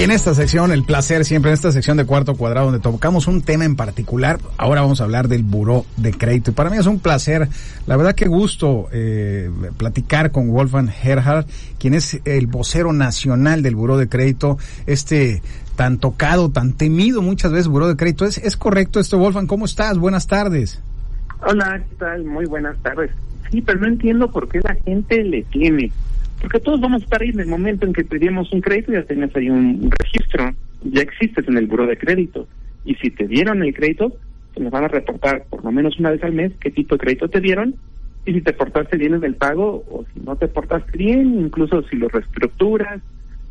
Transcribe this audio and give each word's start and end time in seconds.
En 0.00 0.10
esta 0.10 0.32
sección, 0.32 0.72
el 0.72 0.82
placer 0.84 1.26
siempre, 1.26 1.50
en 1.50 1.52
esta 1.52 1.72
sección 1.72 1.98
de 1.98 2.06
cuarto 2.06 2.34
cuadrado, 2.34 2.70
donde 2.70 2.80
tocamos 2.80 3.26
un 3.26 3.42
tema 3.42 3.66
en 3.66 3.76
particular, 3.76 4.38
ahora 4.56 4.80
vamos 4.80 5.02
a 5.02 5.04
hablar 5.04 5.28
del 5.28 5.42
buró 5.42 5.84
de 5.98 6.12
crédito. 6.12 6.52
Y 6.52 6.54
para 6.54 6.70
mí 6.70 6.78
es 6.78 6.86
un 6.86 7.00
placer, 7.00 7.48
la 7.86 7.98
verdad 7.98 8.14
que 8.14 8.26
gusto 8.26 8.88
eh, 8.92 9.50
platicar 9.76 10.30
con 10.30 10.48
Wolfgang 10.48 10.88
Gerhard, 10.88 11.44
quien 11.78 11.92
es 11.92 12.18
el 12.24 12.46
vocero 12.46 12.94
nacional 12.94 13.62
del 13.62 13.76
buró 13.76 13.98
de 13.98 14.08
crédito, 14.08 14.56
este 14.86 15.42
tan 15.76 15.98
tocado, 15.98 16.50
tan 16.50 16.72
temido 16.72 17.20
muchas 17.20 17.52
veces 17.52 17.68
buró 17.68 17.86
de 17.86 17.96
crédito. 17.96 18.24
¿Es, 18.24 18.38
es 18.38 18.56
correcto 18.56 19.00
esto, 19.00 19.18
Wolfgang? 19.18 19.46
¿Cómo 19.46 19.66
estás? 19.66 19.98
Buenas 19.98 20.26
tardes. 20.26 20.80
Hola, 21.46 21.78
¿qué 21.90 21.96
tal? 21.96 22.24
Muy 22.24 22.46
buenas 22.46 22.78
tardes. 22.78 23.10
Sí, 23.50 23.60
pero 23.60 23.78
no 23.80 23.88
entiendo 23.88 24.30
por 24.30 24.48
qué 24.48 24.60
la 24.62 24.76
gente 24.76 25.22
le 25.24 25.42
tiene 25.42 25.92
porque 26.40 26.60
todos 26.60 26.80
vamos 26.80 27.02
a 27.02 27.04
estar 27.04 27.22
ahí 27.22 27.28
en 27.28 27.40
el 27.40 27.46
momento 27.46 27.86
en 27.86 27.92
que 27.92 28.04
pedimos 28.04 28.52
un 28.52 28.60
crédito, 28.60 28.92
ya 28.92 29.02
tienes 29.02 29.34
ahí 29.36 29.50
un 29.50 29.90
registro, 29.98 30.54
ya 30.82 31.02
existes 31.02 31.46
en 31.46 31.56
el 31.56 31.66
buro 31.66 31.86
de 31.86 31.98
crédito. 31.98 32.48
Y 32.84 32.94
si 32.94 33.10
te 33.10 33.26
dieron 33.26 33.62
el 33.62 33.74
crédito, 33.74 34.12
te 34.54 34.60
nos 34.60 34.72
van 34.72 34.84
a 34.84 34.88
reportar 34.88 35.44
por 35.50 35.64
lo 35.64 35.70
menos 35.70 35.98
una 35.98 36.10
vez 36.10 36.22
al 36.24 36.32
mes 36.32 36.52
qué 36.60 36.70
tipo 36.70 36.94
de 36.94 37.00
crédito 37.00 37.28
te 37.28 37.40
dieron 37.40 37.74
y 38.24 38.32
si 38.32 38.40
te 38.40 38.52
portaste 38.52 38.96
bien 38.96 39.14
en 39.14 39.24
el 39.24 39.34
pago 39.34 39.84
o 39.90 40.04
si 40.12 40.20
no 40.20 40.36
te 40.36 40.48
portaste 40.48 40.96
bien, 40.96 41.40
incluso 41.40 41.82
si 41.84 41.96
lo 41.96 42.08
reestructuras, 42.08 43.00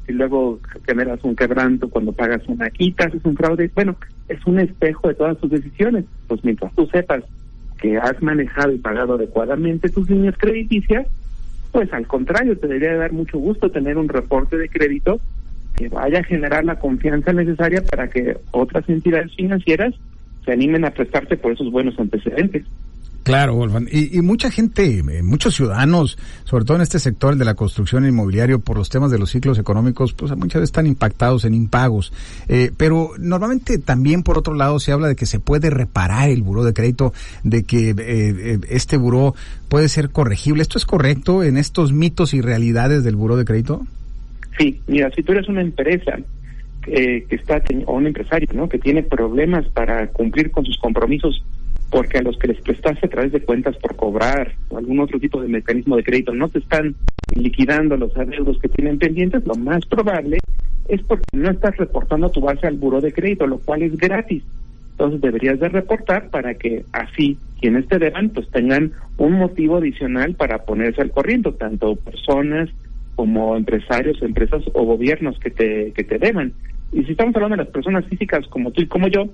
si 0.06 0.14
luego 0.14 0.60
generas 0.86 1.24
un 1.24 1.36
quebranto 1.36 1.90
cuando 1.90 2.12
pagas 2.12 2.42
una 2.48 2.70
quita, 2.70 3.06
es 3.06 3.24
un 3.24 3.36
fraude, 3.36 3.72
bueno, 3.76 3.96
es 4.28 4.44
un 4.46 4.60
espejo 4.60 5.08
de 5.08 5.16
todas 5.16 5.38
tus 5.38 5.52
decisiones. 5.52 6.06
Pues 6.28 6.44
mientras 6.44 6.74
tú 6.76 6.88
sepas 6.88 7.24
que 7.80 7.98
has 7.98 8.22
manejado 8.22 8.74
y 8.74 8.78
pagado 8.78 9.14
adecuadamente 9.14 9.90
tus 9.90 10.10
líneas 10.10 10.36
crediticias, 10.38 11.08
pues 11.72 11.92
al 11.94 12.08
contrario, 12.08 12.58
te 12.58 12.68
debería 12.68 12.96
dar 12.96 13.12
mucho 13.12 13.38
gusto 13.38 13.70
tener 13.70 13.98
un 13.98 14.10
reporte 14.10 14.58
de 14.58 14.70
crédito 14.70 15.20
que 15.76 15.88
vaya 15.90 16.20
a 16.20 16.24
generar 16.24 16.66
la 16.66 16.80
confianza 16.80 17.32
necesaria 17.32 17.82
para 17.84 18.10
que 18.10 18.38
otras 18.52 18.88
entidades 18.90 19.36
financieras 19.36 19.94
se 20.44 20.52
animen 20.52 20.86
a 20.86 20.92
prestarte 20.92 21.38
por 21.38 21.54
esos 21.54 21.72
buenos 21.72 21.98
antecedentes. 22.00 22.66
Claro, 23.24 23.56
Wolfgang. 23.56 23.88
Y, 23.92 24.22
mucha 24.22 24.50
gente, 24.50 25.00
eh, 25.00 25.24
muchos 25.24 25.56
ciudadanos, 25.56 26.18
sobre 26.46 26.66
todo 26.66 26.78
en 26.78 26.84
este 26.84 27.00
sector 27.00 27.36
de 27.36 27.46
la 27.46 27.54
construcción 27.54 28.06
inmobiliario, 28.06 28.60
por 28.60 28.78
los 28.78 28.90
temas 28.90 29.12
de 29.12 29.20
los 29.20 29.30
ciclos 29.30 29.60
económicos, 29.60 30.14
pues 30.14 30.36
muchas 30.36 30.62
veces 30.62 30.70
están 30.70 30.88
impactados 30.88 31.46
en 31.46 31.54
impagos. 31.54 32.14
Eh, 32.48 32.72
pero 32.76 33.12
normalmente 33.20 33.78
también, 33.78 34.24
por 34.24 34.38
otro 34.38 34.54
lado, 34.54 34.80
se 34.80 34.92
habla 34.92 35.08
de 35.08 35.16
que 35.16 35.26
se 35.26 35.40
puede 35.40 35.70
reparar 35.70 36.30
el 36.30 36.42
buró 36.42 36.64
de 36.64 36.74
crédito, 36.74 37.14
de 37.44 37.64
que 37.64 37.94
eh, 37.98 38.60
este 38.70 38.98
buró 38.98 39.36
puede 39.68 39.90
ser 39.90 40.10
corregible. 40.10 40.62
¿Esto 40.62 40.78
es 40.78 40.86
correcto 40.86 41.44
en 41.44 41.58
estos 41.58 41.94
mitos 41.94 42.34
y 42.34 42.42
realidades 42.42 43.04
del 43.04 43.16
buró 43.16 43.36
de 43.36 43.46
crédito? 43.46 43.86
Sí, 44.58 44.82
mira, 44.88 45.12
si 45.12 45.24
tú 45.24 45.34
eres 45.34 45.48
una 45.48 45.62
empresa 45.62 46.18
que 46.82 47.28
está, 47.30 47.62
o 47.86 47.94
un 47.94 48.08
empresario, 48.08 48.48
¿no? 48.54 48.68
Que 48.68 48.80
tiene 48.80 49.04
problemas 49.04 49.68
para 49.68 50.08
cumplir 50.08 50.50
con 50.50 50.66
sus 50.66 50.78
compromisos 50.80 51.44
porque 51.90 52.20
a 52.20 52.22
los 52.22 52.38
que 52.38 52.50
les 52.50 52.62
prestaste 52.62 53.06
a 53.06 53.10
través 53.10 53.32
de 53.32 53.42
cuentas 53.42 53.76
por 53.78 53.96
cobrar 53.96 54.54
o 54.70 54.78
algún 54.78 55.00
otro 55.00 55.20
tipo 55.20 55.42
de 55.42 55.48
mecanismo 55.48 55.96
de 55.96 56.04
crédito 56.04 56.34
no 56.34 56.48
te 56.50 56.60
están 56.60 56.96
liquidando 57.36 57.98
los 57.98 58.16
adeudos 58.16 58.60
que 58.60 58.70
tienen 58.70 59.00
pendientes, 59.00 59.46
lo 59.46 59.56
más 59.56 59.86
probable 59.86 60.38
es 60.88 61.02
porque 61.04 61.26
no 61.34 61.52
estás 61.52 61.78
reportando 61.78 62.30
tu 62.30 62.42
base 62.42 62.68
al 62.68 62.78
buro 62.78 63.00
de 63.00 63.14
crédito, 63.14 63.46
lo 63.46 63.60
cual 63.60 63.84
es 63.84 63.96
gratis. 63.96 64.44
Entonces 64.92 65.22
deberías 65.22 65.60
de 65.60 65.70
reportar 65.70 66.30
para 66.30 66.56
que 66.56 66.84
así 66.92 67.38
quienes 67.62 67.88
te 67.88 68.00
deban 68.00 68.30
pues 68.30 68.50
tengan 68.50 68.92
un 69.18 69.34
motivo 69.34 69.78
adicional 69.78 70.36
para 70.36 70.66
ponerse 70.66 71.02
al 71.02 71.12
corriente, 71.12 71.52
tanto 71.54 71.96
personas 71.96 72.70
como 73.16 73.56
empresarios, 73.56 74.22
empresas 74.22 74.64
o 74.74 74.84
gobiernos 74.84 75.40
que 75.40 75.52
te, 75.52 75.92
que 75.94 76.04
te 76.04 76.18
deban. 76.18 76.54
Y 76.92 77.04
si 77.04 77.12
estamos 77.12 77.36
hablando 77.36 77.58
de 77.58 77.64
las 77.64 77.74
personas 77.74 78.06
físicas 78.06 78.48
como 78.48 78.72
tú 78.72 78.82
y 78.82 78.88
como 78.88 79.08
yo, 79.08 79.30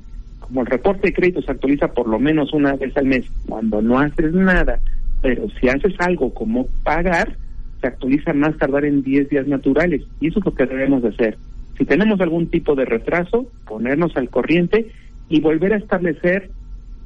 como 0.46 0.62
el 0.62 0.68
reporte 0.68 1.08
de 1.08 1.14
crédito 1.14 1.42
se 1.42 1.52
actualiza 1.52 1.88
por 1.88 2.08
lo 2.08 2.20
menos 2.20 2.54
una 2.54 2.76
vez 2.76 2.96
al 2.98 3.06
mes, 3.06 3.26
cuando 3.48 3.82
no 3.82 4.00
haces 4.00 4.34
nada, 4.34 4.80
pero 5.22 5.48
si 5.60 5.67
haces 5.67 5.94
algo 6.00 6.33
como 6.33 6.67
pagar, 6.83 7.36
se 7.82 7.88
actualiza 7.88 8.33
más 8.33 8.55
tardar 8.58 8.86
en 8.86 9.02
10 9.02 9.30
días 9.30 9.48
naturales. 9.48 10.04
Y 10.20 10.28
eso 10.28 10.39
es 10.39 10.45
lo 10.45 10.54
que 10.54 10.66
debemos 10.66 11.02
de 11.02 11.10
hacer. 11.10 11.38
Si 11.78 11.86
tenemos 11.86 12.22
algún 12.22 12.48
tipo 12.48 12.76
de 12.76 12.86
retraso, 12.86 13.48
ponernos 13.67 14.16
al 14.16 14.30
corriente 14.30 14.92
y 15.30 15.42
volver 15.42 15.73
a 15.73 15.78
establecer 15.78 16.52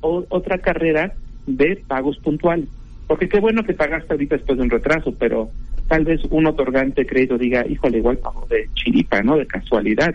otra 0.01 0.57
carrera 0.59 1.13
de 1.47 1.81
pagos 1.87 2.17
puntuales. 2.19 2.67
Porque 3.07 3.27
qué 3.27 3.39
bueno 3.39 3.63
que 3.63 3.73
pagaste 3.73 4.13
ahorita 4.13 4.35
después 4.35 4.57
de 4.57 4.63
un 4.65 4.69
retraso, 4.69 5.13
pero 5.17 5.49
tal 5.87 6.05
vez 6.05 6.21
un 6.29 6.45
otorgante 6.45 7.01
de 7.01 7.07
crédito 7.07 7.37
diga, 7.37 7.65
híjole, 7.65 7.97
igual 7.97 8.17
pago 8.17 8.45
de 8.49 8.69
chiripa, 8.75 9.23
¿no? 9.23 9.37
De 9.37 9.47
casualidad 9.47 10.13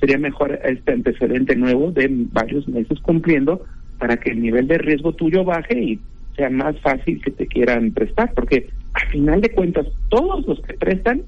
sería 0.00 0.18
mejor 0.18 0.58
este 0.64 0.92
antecedente 0.92 1.56
nuevo 1.56 1.90
de 1.90 2.08
varios 2.32 2.68
meses 2.68 3.00
cumpliendo 3.00 3.64
para 3.98 4.16
que 4.16 4.30
el 4.30 4.42
nivel 4.42 4.66
de 4.68 4.78
riesgo 4.78 5.12
tuyo 5.12 5.44
baje 5.44 5.78
y 5.78 6.00
sea 6.36 6.50
más 6.50 6.78
fácil 6.80 7.20
que 7.22 7.30
te 7.30 7.46
quieran 7.46 7.92
prestar, 7.92 8.32
porque 8.34 8.68
al 8.92 9.08
final 9.08 9.40
de 9.40 9.50
cuentas 9.50 9.86
todos 10.08 10.46
los 10.46 10.60
que 10.60 10.74
prestan 10.74 11.22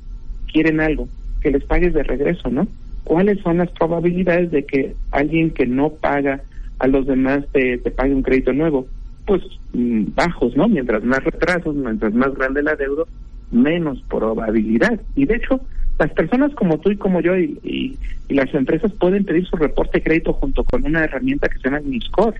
quieren 0.53 0.81
algo, 0.81 1.09
que 1.41 1.51
les 1.51 1.65
pagues 1.65 1.95
de 1.95 2.03
regreso, 2.03 2.51
¿no? 2.51 2.69
¿Cuáles 3.05 3.41
son 3.41 3.59
las 3.59 3.71
probabilidades 3.71 4.51
de 4.51 4.65
que 4.65 4.95
alguien 5.13 5.51
que 5.51 5.67
no 5.67 5.91
paga 5.91 6.43
a 6.79 6.87
los 6.87 7.07
demás 7.07 7.45
te, 7.53 7.79
te 7.79 7.91
pague 7.91 8.15
un 8.15 8.23
crédito 8.23 8.53
nuevo? 8.53 8.87
Pues 9.27 9.43
mm, 9.73 10.15
bajos, 10.15 10.55
¿no? 10.57 10.69
Mientras 10.69 11.03
más 11.05 11.25
retrasos, 11.25 11.75
mientras 11.75 12.13
más 12.13 12.35
grande 12.35 12.61
el 12.61 12.69
adeudo, 12.69 13.09
menos 13.51 14.03
probabilidad. 14.11 15.01
Y 15.17 15.25
de 15.25 15.37
hecho, 15.37 15.61
las 15.99 16.13
personas 16.13 16.55
como 16.55 16.79
tú 16.79 16.91
y 16.91 16.97
como 16.97 17.21
yo 17.21 17.37
y, 17.37 17.99
las 18.29 18.53
empresas 18.55 18.93
pueden 18.93 19.25
pedir 19.25 19.47
su 19.47 19.57
reporte 19.57 19.99
de 19.99 20.05
crédito 20.05 20.35
junto 20.35 20.63
con 20.63 20.85
una 20.85 21.05
herramienta 21.05 21.49
que 21.49 21.59
se 21.59 21.65
llama 21.65 21.81
MISCOR, 21.81 22.35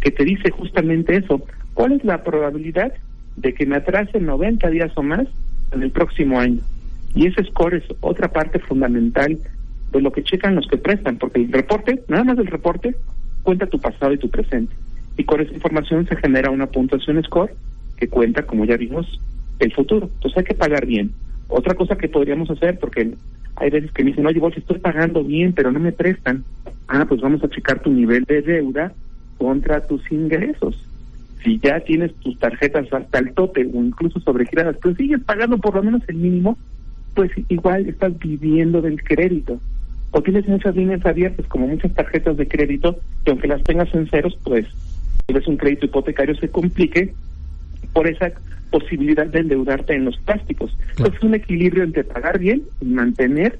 que 0.00 0.10
te 0.10 0.24
dice 0.24 0.50
justamente 0.50 1.16
eso. 1.16 1.40
¿Cuál 1.74 1.92
es 1.92 2.04
la 2.04 2.24
probabilidad 2.24 2.92
de 3.36 3.54
que 3.54 3.64
me 3.64 3.76
atrase 3.76 4.18
90 4.18 4.68
días 4.70 4.90
o 4.96 5.02
más 5.02 5.28
en 5.72 5.84
el 5.84 5.92
próximo 5.92 6.40
año? 6.40 6.60
Y 7.14 7.28
ese 7.28 7.44
score 7.44 7.74
es 7.74 7.84
otra 8.00 8.28
parte 8.32 8.58
fundamental 8.58 9.38
de 9.92 10.00
lo 10.00 10.10
que 10.10 10.24
checan 10.24 10.56
los 10.56 10.66
que 10.66 10.76
prestan, 10.76 11.18
porque 11.18 11.40
el 11.40 11.52
reporte, 11.52 12.02
nada 12.08 12.24
más 12.24 12.38
el 12.38 12.48
reporte, 12.48 12.96
cuenta 13.42 13.66
tu 13.66 13.80
pasado 13.80 14.12
y 14.12 14.18
tu 14.18 14.28
presente. 14.28 14.74
Y 15.16 15.24
con 15.24 15.40
esa 15.40 15.54
información 15.54 16.06
se 16.08 16.16
genera 16.16 16.50
una 16.50 16.66
puntuación 16.66 17.22
score 17.22 17.54
que 17.96 18.08
cuenta, 18.08 18.42
como 18.42 18.64
ya 18.64 18.76
vimos, 18.76 19.20
el 19.60 19.72
futuro. 19.72 20.10
Entonces 20.14 20.38
hay 20.38 20.44
que 20.44 20.54
pagar 20.54 20.84
bien. 20.84 21.12
Otra 21.48 21.74
cosa 21.74 21.96
que 21.96 22.08
podríamos 22.08 22.50
hacer, 22.50 22.78
porque 22.78 23.14
hay 23.56 23.70
veces 23.70 23.90
que 23.92 24.04
me 24.04 24.10
dicen, 24.10 24.26
oye, 24.26 24.38
vos 24.38 24.56
estoy 24.56 24.78
pagando 24.78 25.24
bien, 25.24 25.52
pero 25.52 25.72
no 25.72 25.80
me 25.80 25.92
prestan. 25.92 26.44
Ah, 26.86 27.06
pues 27.08 27.20
vamos 27.20 27.42
a 27.42 27.48
checar 27.48 27.80
tu 27.80 27.90
nivel 27.90 28.24
de 28.24 28.42
deuda 28.42 28.92
contra 29.38 29.86
tus 29.86 30.10
ingresos. 30.12 30.76
Si 31.42 31.58
ya 31.58 31.80
tienes 31.80 32.14
tus 32.16 32.38
tarjetas 32.38 32.92
hasta 32.92 33.18
el 33.18 33.32
tope 33.32 33.68
o 33.72 33.82
incluso 33.82 34.20
sobregiradas, 34.20 34.76
pero 34.82 34.94
sigues 34.94 35.22
pagando 35.22 35.58
por 35.58 35.74
lo 35.74 35.82
menos 35.82 36.02
el 36.08 36.16
mínimo, 36.16 36.58
pues 37.14 37.30
igual 37.48 37.88
estás 37.88 38.18
viviendo 38.18 38.82
del 38.82 39.02
crédito. 39.02 39.60
O 40.10 40.22
tienes 40.22 40.46
muchas 40.48 40.74
líneas 40.74 41.04
abiertas, 41.04 41.46
como 41.46 41.66
muchas 41.66 41.92
tarjetas 41.94 42.36
de 42.36 42.48
crédito, 42.48 42.98
que 43.24 43.30
aunque 43.30 43.48
las 43.48 43.62
tengas 43.62 43.92
en 43.94 44.08
ceros, 44.08 44.38
pues 44.42 44.66
si 45.26 45.50
un 45.50 45.56
crédito 45.56 45.86
hipotecario 45.86 46.34
se 46.36 46.48
complique 46.48 47.12
por 47.92 48.06
esa 48.08 48.32
posibilidad 48.70 49.26
de 49.26 49.40
endeudarte 49.40 49.94
en 49.94 50.04
los 50.04 50.16
plásticos. 50.18 50.76
Es 50.98 51.22
un 51.22 51.34
equilibrio 51.34 51.84
entre 51.84 52.04
pagar 52.04 52.38
bien 52.38 52.62
y 52.80 52.86
mantener 52.86 53.58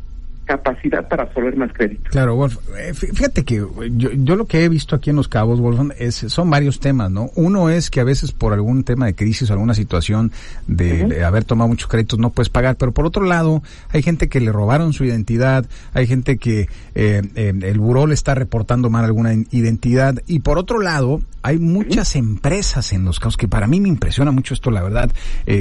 capacidad 0.49 1.07
para 1.07 1.25
absorber 1.25 1.57
más 1.57 1.71
crédito. 1.75 2.09
Claro, 2.11 2.35
Wolf, 2.35 2.57
eh, 2.79 2.95
fíjate 2.95 3.45
que 3.45 3.57
yo, 3.57 4.11
yo, 4.13 4.35
lo 4.35 4.47
que 4.47 4.65
he 4.65 4.69
visto 4.71 4.97
aquí 4.97 5.11
en 5.11 5.17
Los 5.17 5.29
Cabos, 5.29 5.61
Wolf, 5.61 5.93
es, 5.99 6.15
son 6.17 6.49
varios 6.49 6.81
temas, 6.81 7.11
¿no? 7.11 7.31
Uno 7.37 7.69
es 7.69 7.91
que 7.91 8.01
a 8.01 8.05
veces 8.05 8.33
por 8.33 8.55
algún 8.55 8.83
tema 8.83 9.05
de 9.05 9.15
crisis 9.15 9.51
o 9.51 9.53
alguna 9.53 9.75
situación 9.75 10.33
de, 10.67 11.23
haber 11.23 11.45
tomado 11.45 11.69
muchos 11.69 11.89
créditos 11.89 12.19
no 12.19 12.31
puedes 12.31 12.49
pagar, 12.49 12.77
pero 12.77 12.93
por 12.93 13.05
otro 13.05 13.25
lado 13.25 13.63
hay 13.91 14.03
gente 14.03 14.29
que 14.29 14.41
le 14.41 14.51
robaron 14.51 14.95
su 14.95 15.05
identidad, 15.05 15.67
hay 15.93 16.07
gente 16.07 16.39
que 16.39 16.69
eh, 16.95 17.23
eh, 17.35 17.53
el 17.63 17.79
buró 17.79 18.07
le 18.07 18.15
está 18.15 18.35
reportando 18.35 18.89
mal 18.89 19.05
alguna 19.05 19.35
identidad 19.35 20.23
y 20.27 20.41
por 20.41 20.57
otro 20.57 20.81
lado 20.81 21.21
hay 21.43 21.59
muchas 21.59 22.17
empresas 22.17 22.95
en 22.95 23.05
Los 23.05 23.21
Cabos 23.21 23.37
que 23.37 23.49
para 23.49 23.67
mí 23.67 23.81
me 23.81 23.89
impresiona 23.89 24.31
mucho 24.31 24.55
esto, 24.55 24.71
la 24.71 24.83
verdad, 24.83 25.11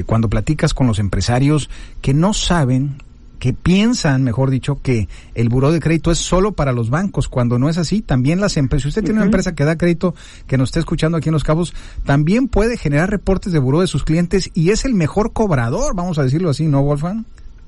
cuando 0.05 0.29
platicas 0.29 0.73
con 0.73 0.87
los 0.87 0.99
empresarios 0.99 1.69
que 2.01 2.13
no 2.13 2.33
saben 2.33 2.95
que 3.39 3.53
piensan, 3.53 4.23
mejor 4.23 4.49
dicho, 4.49 4.81
que 4.81 5.07
el 5.35 5.49
buró 5.49 5.71
de 5.71 5.79
crédito 5.79 6.11
es 6.11 6.17
solo 6.17 6.53
para 6.53 6.71
los 6.71 6.89
bancos, 6.89 7.27
cuando 7.27 7.59
no 7.59 7.69
es 7.69 7.77
así. 7.77 8.01
También 8.01 8.39
las 8.39 8.57
empresas, 8.57 8.83
si 8.83 8.89
usted 8.89 9.03
tiene 9.03 9.19
una 9.19 9.25
empresa 9.25 9.55
que 9.55 9.63
da 9.63 9.77
crédito, 9.77 10.15
que 10.47 10.57
nos 10.57 10.69
está 10.69 10.79
escuchando 10.79 11.17
aquí 11.17 11.29
en 11.29 11.33
Los 11.33 11.43
Cabos, 11.43 11.73
también 12.05 12.47
puede 12.47 12.77
generar 12.77 13.09
reportes 13.09 13.53
de 13.53 13.59
buró 13.59 13.81
de 13.81 13.87
sus 13.87 14.03
clientes 14.03 14.51
y 14.53 14.71
es 14.71 14.85
el 14.85 14.93
mejor 14.93 15.33
cobrador, 15.33 15.95
vamos 15.95 16.19
a 16.19 16.23
decirlo 16.23 16.49
así, 16.49 16.67
¿no, 16.67 16.83
Wolfgang? 16.83 17.25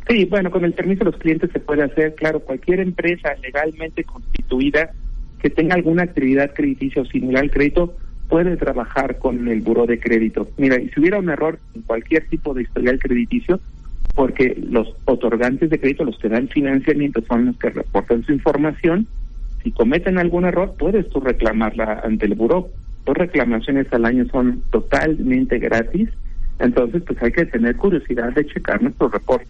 Sí, 0.07 0.25
bueno, 0.25 0.50
con 0.50 0.66
el 0.66 0.74
permiso 0.74 1.04
de 1.04 1.12
los 1.12 1.19
clientes 1.19 1.51
se 1.54 1.60
puede 1.60 1.83
hacer, 1.83 2.16
claro, 2.16 2.39
cualquier 2.39 2.80
empresa 2.80 3.30
legalmente 3.44 4.04
constituida 4.04 4.92
que 5.39 5.50
tenga 5.50 5.75
alguna 5.75 6.04
actividad 6.04 6.54
crediticia 6.54 7.01
o 7.01 7.06
similar 7.06 7.44
al 7.44 7.51
crédito 7.51 7.95
puede 8.27 8.57
trabajar 8.57 9.18
con 9.18 9.48
el 9.48 9.62
buró 9.62 9.86
de 9.86 10.00
crédito. 10.00 10.50
Mira, 10.57 10.80
y 10.80 10.89
si 10.89 11.00
hubiera 11.00 11.19
un 11.19 11.30
error 11.30 11.60
en 11.74 11.81
cualquier 11.81 12.27
tipo 12.27 12.54
de 12.54 12.63
historial 12.63 13.00
crediticio, 13.00 13.60
porque 14.16 14.58
los 14.70 14.94
otorgantes 15.06 15.70
de 15.70 15.80
crédito, 15.80 16.04
los 16.04 16.18
que 16.20 16.30
dan 16.30 16.48
financiamiento, 16.50 17.22
son 17.28 17.48
los 17.48 17.58
que 17.58 17.70
reportan 17.70 18.24
su 18.24 18.34
información. 18.34 19.08
Si 19.64 19.72
cometen 19.72 20.18
algún 20.18 20.46
error, 20.46 20.76
puedes 20.78 21.10
tú 21.10 21.20
reclamarla 21.20 22.02
ante 22.04 22.26
el 22.26 22.36
buró. 22.36 22.70
Dos 23.06 23.18
reclamaciones 23.18 23.92
al 23.92 24.06
año 24.06 24.26
son 24.32 24.62
totalmente 24.72 25.58
gratis, 25.58 26.10
entonces 26.60 27.02
pues 27.04 27.22
hay 27.24 27.32
que 27.32 27.46
tener 27.46 27.76
curiosidad 27.78 28.34
de 28.34 28.46
checar 28.46 28.82
nuestros 28.82 29.12
reportes, 29.12 29.48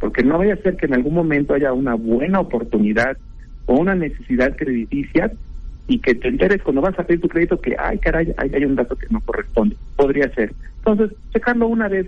porque 0.00 0.24
no 0.24 0.38
vaya 0.38 0.54
a 0.54 0.62
ser 0.62 0.76
que 0.76 0.86
en 0.86 0.94
algún 0.94 1.14
momento 1.14 1.54
haya 1.54 1.72
una 1.72 1.94
buena 1.94 2.40
oportunidad 2.40 3.16
o 3.66 3.74
una 3.74 3.94
necesidad 3.94 4.56
crediticia 4.56 5.30
y 5.88 5.98
que 5.98 6.14
te 6.14 6.28
enteres 6.28 6.62
cuando 6.62 6.80
vas 6.80 6.98
a 6.98 7.04
pedir 7.04 7.20
tu 7.20 7.28
crédito 7.28 7.60
que, 7.60 7.76
ay, 7.78 7.98
caray, 7.98 8.34
hay, 8.38 8.64
un 8.64 8.74
dato 8.74 8.96
que 8.96 9.06
no 9.10 9.20
corresponde. 9.20 9.76
Podría 9.96 10.28
ser. 10.34 10.52
Entonces, 10.78 11.16
checarlo 11.32 11.68
una 11.68 11.88
vez 11.88 12.06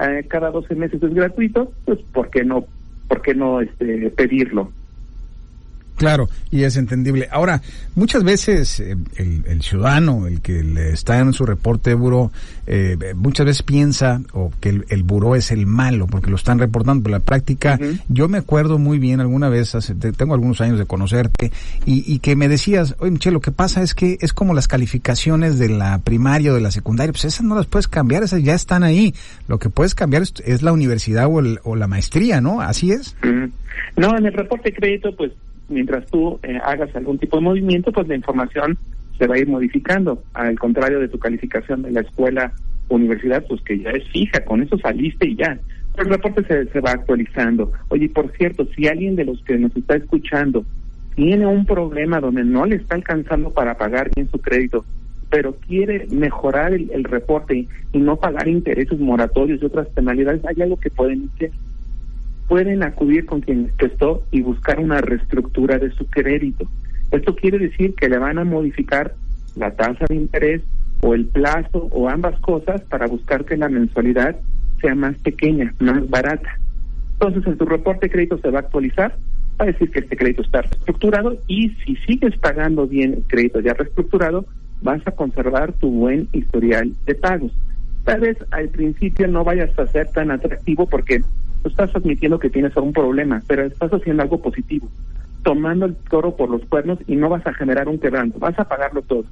eh, 0.00 0.26
cada 0.28 0.50
12 0.50 0.74
meses 0.74 1.02
es 1.02 1.14
gratuito, 1.14 1.72
pues, 1.84 1.98
¿por 2.12 2.30
qué 2.30 2.44
no, 2.44 2.64
por 3.08 3.22
qué 3.22 3.34
no 3.34 3.60
este, 3.60 4.10
pedirlo? 4.10 4.72
Claro, 6.00 6.30
y 6.50 6.62
es 6.62 6.78
entendible. 6.78 7.28
Ahora, 7.30 7.60
muchas 7.94 8.24
veces 8.24 8.80
eh, 8.80 8.96
el, 9.16 9.60
ciudadano, 9.60 10.26
el 10.26 10.40
que 10.40 10.64
le 10.64 10.92
está 10.92 11.18
en 11.18 11.34
su 11.34 11.44
reporte 11.44 11.90
de 11.90 11.96
buró, 11.96 12.32
eh, 12.66 12.96
muchas 13.14 13.44
veces 13.44 13.62
piensa 13.62 14.22
o 14.32 14.50
que 14.62 14.70
el, 14.70 14.86
el, 14.88 15.02
buró 15.02 15.36
es 15.36 15.50
el 15.50 15.66
malo 15.66 16.06
porque 16.06 16.30
lo 16.30 16.36
están 16.36 16.58
reportando, 16.58 17.02
pero 17.02 17.18
la 17.18 17.22
práctica, 17.22 17.78
yo 18.08 18.30
me 18.30 18.38
acuerdo 18.38 18.78
muy 18.78 18.98
bien 18.98 19.20
alguna 19.20 19.50
vez, 19.50 19.74
hace, 19.74 19.94
tengo 19.94 20.32
algunos 20.32 20.62
años 20.62 20.78
de 20.78 20.86
conocerte, 20.86 21.52
y, 21.84 22.10
y 22.10 22.20
que 22.20 22.34
me 22.34 22.48
decías, 22.48 22.96
oye 23.00 23.10
Michelle, 23.10 23.34
lo 23.34 23.42
que 23.42 23.52
pasa 23.52 23.82
es 23.82 23.94
que 23.94 24.16
es 24.22 24.32
como 24.32 24.54
las 24.54 24.68
calificaciones 24.68 25.58
de 25.58 25.68
la 25.68 25.98
primaria 25.98 26.52
o 26.52 26.54
de 26.54 26.62
la 26.62 26.70
secundaria, 26.70 27.12
pues 27.12 27.26
esas 27.26 27.44
no 27.44 27.56
las 27.56 27.66
puedes 27.66 27.88
cambiar, 27.88 28.22
esas 28.22 28.42
ya 28.42 28.54
están 28.54 28.84
ahí. 28.84 29.14
Lo 29.48 29.58
que 29.58 29.68
puedes 29.68 29.94
cambiar 29.94 30.22
es, 30.22 30.62
la 30.62 30.72
universidad 30.72 31.26
o, 31.26 31.42
o, 31.62 31.76
la 31.76 31.88
maestría, 31.88 32.40
¿no? 32.40 32.62
Así 32.62 32.90
es. 32.90 33.14
No, 33.96 34.16
en 34.16 34.24
el 34.24 34.32
reporte 34.32 34.70
de 34.70 34.76
crédito, 34.76 35.14
pues 35.14 35.32
mientras 35.70 36.06
tú 36.06 36.38
eh, 36.42 36.58
hagas 36.62 36.94
algún 36.94 37.18
tipo 37.18 37.36
de 37.36 37.42
movimiento, 37.42 37.92
pues 37.92 38.08
la 38.08 38.16
información 38.16 38.76
se 39.18 39.26
va 39.26 39.36
a 39.36 39.38
ir 39.38 39.48
modificando. 39.48 40.22
Al 40.34 40.58
contrario 40.58 41.00
de 41.00 41.08
tu 41.08 41.18
calificación 41.18 41.82
de 41.82 41.92
la 41.92 42.00
escuela 42.00 42.52
universidad, 42.88 43.44
pues 43.48 43.62
que 43.62 43.78
ya 43.78 43.90
es 43.90 44.08
fija, 44.08 44.44
con 44.44 44.62
eso 44.62 44.76
saliste 44.78 45.28
y 45.28 45.36
ya. 45.36 45.58
el 45.96 46.06
reporte 46.06 46.44
se, 46.44 46.70
se 46.72 46.80
va 46.80 46.92
actualizando. 46.92 47.72
Oye, 47.88 48.08
por 48.08 48.30
cierto, 48.36 48.66
si 48.74 48.88
alguien 48.88 49.16
de 49.16 49.24
los 49.24 49.42
que 49.42 49.58
nos 49.58 49.74
está 49.76 49.96
escuchando 49.96 50.64
tiene 51.14 51.46
un 51.46 51.66
problema 51.66 52.20
donde 52.20 52.44
no 52.44 52.66
le 52.66 52.76
está 52.76 52.94
alcanzando 52.94 53.50
para 53.50 53.76
pagar 53.76 54.10
bien 54.14 54.28
su 54.30 54.38
crédito, 54.38 54.84
pero 55.28 55.54
quiere 55.54 56.06
mejorar 56.10 56.72
el, 56.72 56.90
el 56.92 57.04
reporte 57.04 57.66
y 57.92 57.98
no 57.98 58.16
pagar 58.16 58.48
intereses 58.48 58.98
moratorios 58.98 59.62
y 59.62 59.66
otras 59.66 59.88
penalidades, 59.88 60.44
hay 60.44 60.62
algo 60.62 60.76
que 60.78 60.90
pueden 60.90 61.30
hacer 61.34 61.52
pueden 62.50 62.82
acudir 62.82 63.26
con 63.26 63.42
quien 63.42 63.70
prestó 63.78 64.24
y 64.32 64.42
buscar 64.42 64.80
una 64.80 65.00
reestructura 65.00 65.78
de 65.78 65.92
su 65.92 66.04
crédito. 66.06 66.68
Esto 67.12 67.36
quiere 67.36 67.60
decir 67.60 67.94
que 67.94 68.08
le 68.08 68.18
van 68.18 68.38
a 68.38 68.44
modificar 68.44 69.14
la 69.54 69.70
tasa 69.70 70.04
de 70.08 70.16
interés 70.16 70.60
o 71.00 71.14
el 71.14 71.26
plazo 71.26 71.86
o 71.92 72.08
ambas 72.08 72.40
cosas 72.40 72.82
para 72.82 73.06
buscar 73.06 73.44
que 73.44 73.56
la 73.56 73.68
mensualidad 73.68 74.34
sea 74.80 74.96
más 74.96 75.16
pequeña, 75.18 75.72
más 75.78 76.10
barata. 76.10 76.58
Entonces 77.12 77.46
en 77.46 77.56
tu 77.56 77.66
reporte 77.66 78.06
de 78.06 78.12
crédito 78.12 78.36
se 78.38 78.50
va 78.50 78.58
a 78.58 78.62
actualizar, 78.62 79.16
va 79.60 79.66
a 79.66 79.68
decir 79.68 79.88
que 79.92 80.00
este 80.00 80.16
crédito 80.16 80.42
está 80.42 80.62
reestructurado 80.62 81.38
y 81.46 81.68
si 81.84 81.94
sigues 82.04 82.36
pagando 82.38 82.88
bien 82.88 83.14
el 83.14 83.22
crédito 83.28 83.60
ya 83.60 83.74
reestructurado, 83.74 84.44
vas 84.82 85.06
a 85.06 85.12
conservar 85.12 85.72
tu 85.74 85.88
buen 85.88 86.26
historial 86.32 86.90
de 87.06 87.14
pagos. 87.14 87.52
Tal 88.02 88.22
vez 88.22 88.38
al 88.50 88.70
principio 88.70 89.28
no 89.28 89.44
vayas 89.44 89.78
a 89.78 89.86
ser 89.86 90.08
tan 90.08 90.32
atractivo 90.32 90.86
porque 90.86 91.20
estás 91.68 91.94
admitiendo 91.94 92.38
que 92.38 92.50
tienes 92.50 92.76
algún 92.76 92.92
problema, 92.92 93.42
pero 93.46 93.64
estás 93.64 93.92
haciendo 93.92 94.22
algo 94.22 94.40
positivo, 94.40 94.88
tomando 95.42 95.86
el 95.86 95.96
toro 95.96 96.36
por 96.36 96.50
los 96.50 96.64
cuernos 96.66 96.98
y 97.06 97.16
no 97.16 97.28
vas 97.28 97.46
a 97.46 97.54
generar 97.54 97.88
un 97.88 97.98
quebranto, 97.98 98.38
vas 98.38 98.58
a 98.58 98.64
pagarlo 98.64 99.02
todo. 99.02 99.24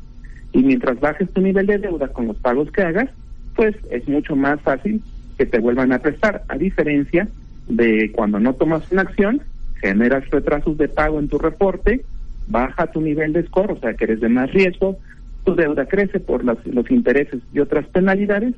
Y 0.52 0.62
mientras 0.62 0.98
bajes 1.00 1.30
tu 1.30 1.40
nivel 1.40 1.66
de 1.66 1.78
deuda 1.78 2.08
con 2.08 2.26
los 2.26 2.36
pagos 2.36 2.70
que 2.70 2.82
hagas, 2.82 3.10
pues 3.54 3.76
es 3.90 4.06
mucho 4.08 4.36
más 4.36 4.60
fácil 4.60 5.02
que 5.36 5.46
te 5.46 5.58
vuelvan 5.58 5.92
a 5.92 5.98
prestar, 6.00 6.42
a 6.48 6.56
diferencia 6.56 7.28
de 7.68 8.10
cuando 8.12 8.40
no 8.40 8.54
tomas 8.54 8.90
una 8.90 9.02
acción, 9.02 9.42
generas 9.80 10.28
retrasos 10.30 10.76
de 10.78 10.88
pago 10.88 11.18
en 11.18 11.28
tu 11.28 11.38
reporte, 11.38 12.04
baja 12.48 12.86
tu 12.88 13.00
nivel 13.00 13.32
de 13.32 13.44
score, 13.46 13.72
o 13.72 13.78
sea 13.78 13.94
que 13.94 14.04
eres 14.04 14.20
de 14.20 14.28
más 14.28 14.52
riesgo, 14.52 14.98
tu 15.44 15.54
deuda 15.54 15.86
crece 15.86 16.20
por 16.20 16.44
los 16.44 16.90
intereses 16.90 17.40
y 17.52 17.60
otras 17.60 17.86
penalidades, 17.88 18.54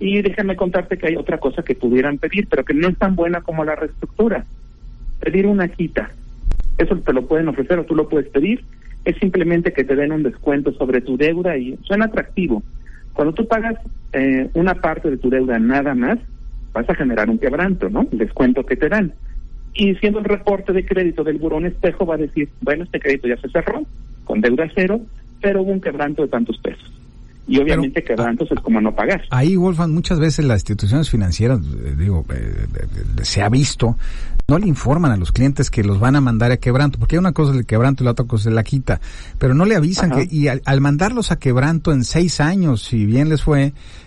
y 0.00 0.22
déjame 0.22 0.56
contarte 0.56 0.96
que 0.96 1.08
hay 1.08 1.16
otra 1.16 1.38
cosa 1.38 1.62
que 1.62 1.74
pudieran 1.74 2.16
pedir, 2.16 2.48
pero 2.48 2.64
que 2.64 2.72
no 2.72 2.88
es 2.88 2.96
tan 2.96 3.14
buena 3.14 3.42
como 3.42 3.64
la 3.66 3.76
reestructura. 3.76 4.46
Pedir 5.20 5.46
una 5.46 5.68
quita. 5.68 6.10
Eso 6.78 6.96
te 6.96 7.12
lo 7.12 7.26
pueden 7.26 7.48
ofrecer 7.48 7.78
o 7.78 7.84
tú 7.84 7.94
lo 7.94 8.08
puedes 8.08 8.30
pedir. 8.30 8.64
Es 9.04 9.16
simplemente 9.18 9.74
que 9.74 9.84
te 9.84 9.94
den 9.94 10.12
un 10.12 10.22
descuento 10.22 10.72
sobre 10.72 11.02
tu 11.02 11.18
deuda 11.18 11.58
y 11.58 11.78
suena 11.82 12.06
atractivo. 12.06 12.62
Cuando 13.12 13.34
tú 13.34 13.46
pagas 13.46 13.76
eh, 14.14 14.48
una 14.54 14.74
parte 14.74 15.10
de 15.10 15.18
tu 15.18 15.28
deuda 15.28 15.58
nada 15.58 15.94
más, 15.94 16.18
vas 16.72 16.88
a 16.88 16.94
generar 16.94 17.28
un 17.28 17.38
quebranto, 17.38 17.90
¿no? 17.90 18.08
El 18.10 18.18
descuento 18.18 18.64
que 18.64 18.76
te 18.76 18.88
dan. 18.88 19.12
Y 19.74 19.94
siendo 19.96 20.20
el 20.20 20.24
reporte 20.24 20.72
de 20.72 20.86
crédito 20.86 21.24
del 21.24 21.36
burón 21.36 21.66
espejo 21.66 22.06
va 22.06 22.14
a 22.14 22.18
decir, 22.18 22.48
bueno, 22.62 22.84
este 22.84 23.00
crédito 23.00 23.28
ya 23.28 23.36
se 23.36 23.50
cerró 23.50 23.82
con 24.24 24.40
deuda 24.40 24.66
cero, 24.74 25.02
pero 25.42 25.60
hubo 25.60 25.72
un 25.72 25.80
quebranto 25.82 26.22
de 26.22 26.28
tantos 26.28 26.56
pesos 26.58 26.90
y 27.46 27.58
obviamente 27.58 28.02
quebrantos 28.02 28.50
es 28.50 28.60
como 28.60 28.80
no 28.80 28.94
pagar. 28.94 29.22
Ahí, 29.30 29.56
Wolfgang, 29.56 29.92
muchas 29.92 30.20
veces 30.20 30.44
las 30.44 30.60
instituciones 30.60 31.10
financieras, 31.10 31.60
eh, 31.60 31.94
digo, 31.96 32.24
eh, 32.32 32.66
eh, 32.74 33.24
se 33.24 33.42
ha 33.42 33.48
visto, 33.48 33.96
no 34.50 34.58
le 34.58 34.66
informan 34.66 35.12
a 35.12 35.16
los 35.16 35.30
clientes 35.30 35.70
que 35.70 35.84
los 35.84 36.00
van 36.00 36.16
a 36.16 36.20
mandar 36.20 36.50
a 36.50 36.56
quebranto, 36.56 36.98
porque 36.98 37.16
una 37.16 37.30
cosa 37.30 37.52
es 37.52 37.58
el 37.58 37.66
quebranto 37.66 38.02
y 38.02 38.06
la 38.06 38.10
otra 38.10 38.24
cosa 38.24 38.48
es 38.48 38.54
la 38.54 38.64
quita, 38.64 39.00
pero 39.38 39.54
no 39.54 39.64
le 39.64 39.76
avisan 39.76 40.10
que, 40.10 40.26
y 40.28 40.48
al, 40.48 40.80
mandarlos 40.80 41.30
a 41.30 41.38
quebranto 41.38 41.92
en 41.92 42.02
seis 42.02 42.40
años, 42.40 42.82
si 42.82 43.06
bien 43.06 43.28
les 43.28 43.42
fue, 43.42 43.66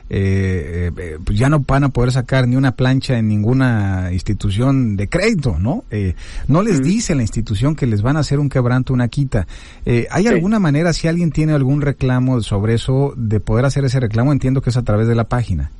eh, 0.10 0.92
eh, 0.98 1.18
pues 1.24 1.40
ya 1.40 1.48
no 1.48 1.62
van 1.62 1.86
a 1.86 1.90
poder 1.90 2.12
sacar 2.12 2.46
ni 2.46 2.58
una 2.58 2.74
plancha 2.74 3.18
en 3.18 3.30
ninguna 3.30 4.10
institución 4.12 4.98
de 4.98 5.08
crédito, 5.08 5.60
¿no? 5.60 5.86
Eh, 5.90 6.14
no 6.50 6.62
les 6.62 6.84
dice 6.84 7.16
la 7.16 7.22
institución 7.22 7.78
que 7.78 7.88
les 7.88 8.02
van 8.02 8.18
a 8.18 8.20
hacer 8.20 8.38
un 8.40 8.50
quebranto, 8.50 8.94
una 8.94 9.08
quita. 9.08 9.48
Eh, 9.86 10.08
¿Hay 10.12 10.28
alguna 10.28 10.60
manera, 10.60 10.92
si 10.92 11.08
alguien 11.08 11.32
tiene 11.32 11.54
algún 11.54 11.80
reclamo 11.80 12.42
sobre 12.42 12.74
eso, 12.74 13.14
de 13.16 13.40
poder 13.40 13.64
hacer 13.64 13.86
ese 13.86 14.02
reclamo? 14.02 14.34
Entiendo 14.34 14.62
que 14.62 14.72
es 14.72 14.78
a 14.78 14.84
través 14.84 15.08
de 15.08 15.16
la 15.16 15.24
página. 15.24 15.72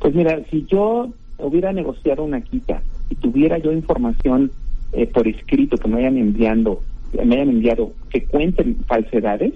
Pues 0.00 0.16
mira, 0.16 0.36
si 0.50 0.66
yo 0.66 1.08
hubiera 1.38 1.72
negociado 1.72 2.24
una 2.24 2.40
quita 2.40 2.82
y 3.10 3.16
tuviera 3.16 3.58
yo 3.58 3.72
información 3.72 4.50
por 5.12 5.28
escrito 5.28 5.76
que 5.76 5.88
me 5.88 5.98
hayan 5.98 6.16
enviando, 6.16 6.80
me 7.12 7.36
hayan 7.36 7.50
enviado 7.50 7.92
que 8.10 8.24
cuenten 8.24 8.76
falsedades, 8.86 9.52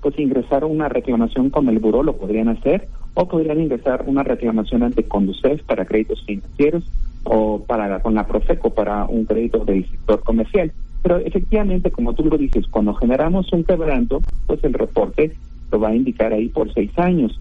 pues 0.00 0.18
ingresar 0.18 0.64
una 0.64 0.88
reclamación 0.88 1.50
con 1.50 1.68
el 1.68 1.78
buró 1.78 2.02
lo 2.02 2.16
podrían 2.16 2.48
hacer 2.48 2.88
o 3.14 3.26
podrían 3.26 3.60
ingresar 3.60 4.04
una 4.06 4.22
reclamación 4.22 4.82
ante 4.82 5.02
Conducef 5.02 5.62
para 5.64 5.84
créditos 5.84 6.24
financieros 6.24 6.84
o 7.24 7.64
para 7.66 8.00
con 8.00 8.14
la 8.14 8.26
Profeco 8.26 8.70
para 8.70 9.04
un 9.06 9.24
crédito 9.24 9.64
del 9.64 9.88
sector 9.90 10.22
comercial. 10.22 10.72
Pero 11.02 11.18
efectivamente, 11.18 11.90
como 11.90 12.14
tú 12.14 12.24
lo 12.24 12.38
dices, 12.38 12.66
cuando 12.68 12.94
generamos 12.94 13.52
un 13.52 13.64
quebranto, 13.64 14.22
pues 14.46 14.62
el 14.62 14.72
reporte 14.72 15.36
lo 15.70 15.80
va 15.80 15.88
a 15.88 15.94
indicar 15.94 16.32
ahí 16.32 16.48
por 16.48 16.72
seis 16.72 16.90
años. 16.96 17.38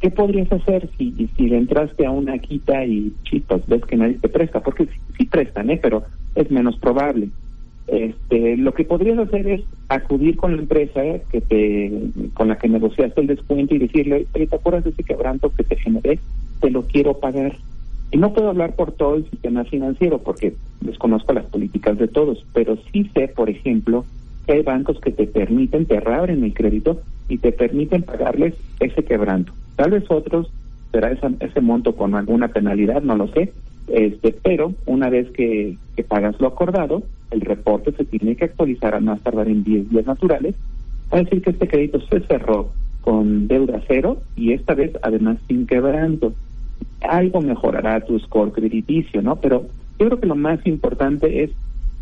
¿Qué 0.00 0.10
podrías 0.10 0.50
hacer 0.50 0.88
si, 0.96 1.28
si 1.36 1.54
entraste 1.54 2.06
a 2.06 2.10
una 2.10 2.38
quita 2.38 2.84
y 2.86 3.12
chispas, 3.24 3.66
ves 3.66 3.84
que 3.84 3.96
nadie 3.96 4.14
te 4.14 4.30
presta? 4.30 4.60
Porque 4.60 4.88
sí, 5.18 5.26
prestan, 5.26 5.70
¿eh? 5.70 5.78
pero 5.80 6.04
es 6.34 6.50
menos 6.50 6.76
probable. 6.78 7.28
Este, 7.86 8.56
lo 8.56 8.72
que 8.72 8.84
podrías 8.84 9.18
hacer 9.18 9.46
es 9.46 9.60
acudir 9.88 10.36
con 10.36 10.56
la 10.56 10.62
empresa 10.62 11.02
que 11.30 11.40
te, 11.40 11.92
con 12.32 12.48
la 12.48 12.56
que 12.56 12.68
negociaste 12.68 13.20
el 13.20 13.26
descuento 13.26 13.74
y 13.74 13.78
decirle, 13.78 14.26
¿te 14.32 14.48
acuerdas 14.50 14.84
de 14.84 14.90
ese 14.90 15.02
quebranto 15.02 15.52
que 15.54 15.64
te 15.64 15.76
generé? 15.76 16.18
Te 16.60 16.70
lo 16.70 16.82
quiero 16.82 17.14
pagar. 17.14 17.56
Y 18.12 18.16
no 18.16 18.32
puedo 18.32 18.48
hablar 18.48 18.74
por 18.76 18.92
todo 18.92 19.16
el 19.16 19.28
sistema 19.28 19.64
financiero 19.64 20.18
porque 20.18 20.54
desconozco 20.80 21.32
las 21.32 21.44
políticas 21.44 21.98
de 21.98 22.08
todos, 22.08 22.44
pero 22.54 22.78
sí 22.90 23.10
sé, 23.14 23.28
por 23.28 23.50
ejemplo, 23.50 24.06
que 24.46 24.52
hay 24.54 24.62
bancos 24.62 24.98
que 25.00 25.12
te 25.12 25.26
permiten, 25.26 25.84
te 25.84 26.00
reabren 26.00 26.42
el 26.42 26.54
crédito 26.54 27.02
y 27.28 27.38
te 27.38 27.52
permiten 27.52 28.02
pagarles 28.02 28.54
ese 28.80 29.04
quebranto. 29.04 29.52
Tal 29.80 29.92
vez 29.92 30.04
otros 30.10 30.52
será 30.92 31.10
ese 31.10 31.60
monto 31.62 31.96
con 31.96 32.14
alguna 32.14 32.48
penalidad, 32.48 33.00
no 33.00 33.16
lo 33.16 33.28
sé, 33.28 33.50
este, 33.88 34.36
pero 34.42 34.74
una 34.84 35.08
vez 35.08 35.30
que, 35.30 35.78
que 35.96 36.04
pagas 36.04 36.38
lo 36.38 36.48
acordado, 36.48 37.02
el 37.30 37.40
reporte 37.40 37.90
se 37.92 38.04
tiene 38.04 38.36
que 38.36 38.44
actualizar 38.44 38.94
a 38.94 39.00
más 39.00 39.22
tardar 39.22 39.48
en 39.48 39.64
10 39.64 39.88
días 39.88 40.04
naturales, 40.04 40.54
a 41.10 41.16
decir 41.16 41.40
que 41.40 41.52
este 41.52 41.66
crédito 41.66 41.98
se 41.98 42.20
cerró 42.26 42.72
con 43.00 43.48
deuda 43.48 43.80
cero 43.88 44.18
y 44.36 44.52
esta 44.52 44.74
vez 44.74 44.92
además 45.00 45.38
sin 45.48 45.66
quebranto. 45.66 46.34
Algo 47.00 47.40
mejorará 47.40 48.02
tu 48.02 48.18
score 48.18 48.52
crediticio, 48.52 49.22
¿no? 49.22 49.36
Pero 49.36 49.62
yo 49.98 50.08
creo 50.08 50.20
que 50.20 50.26
lo 50.26 50.36
más 50.36 50.60
importante 50.66 51.42
es 51.42 51.52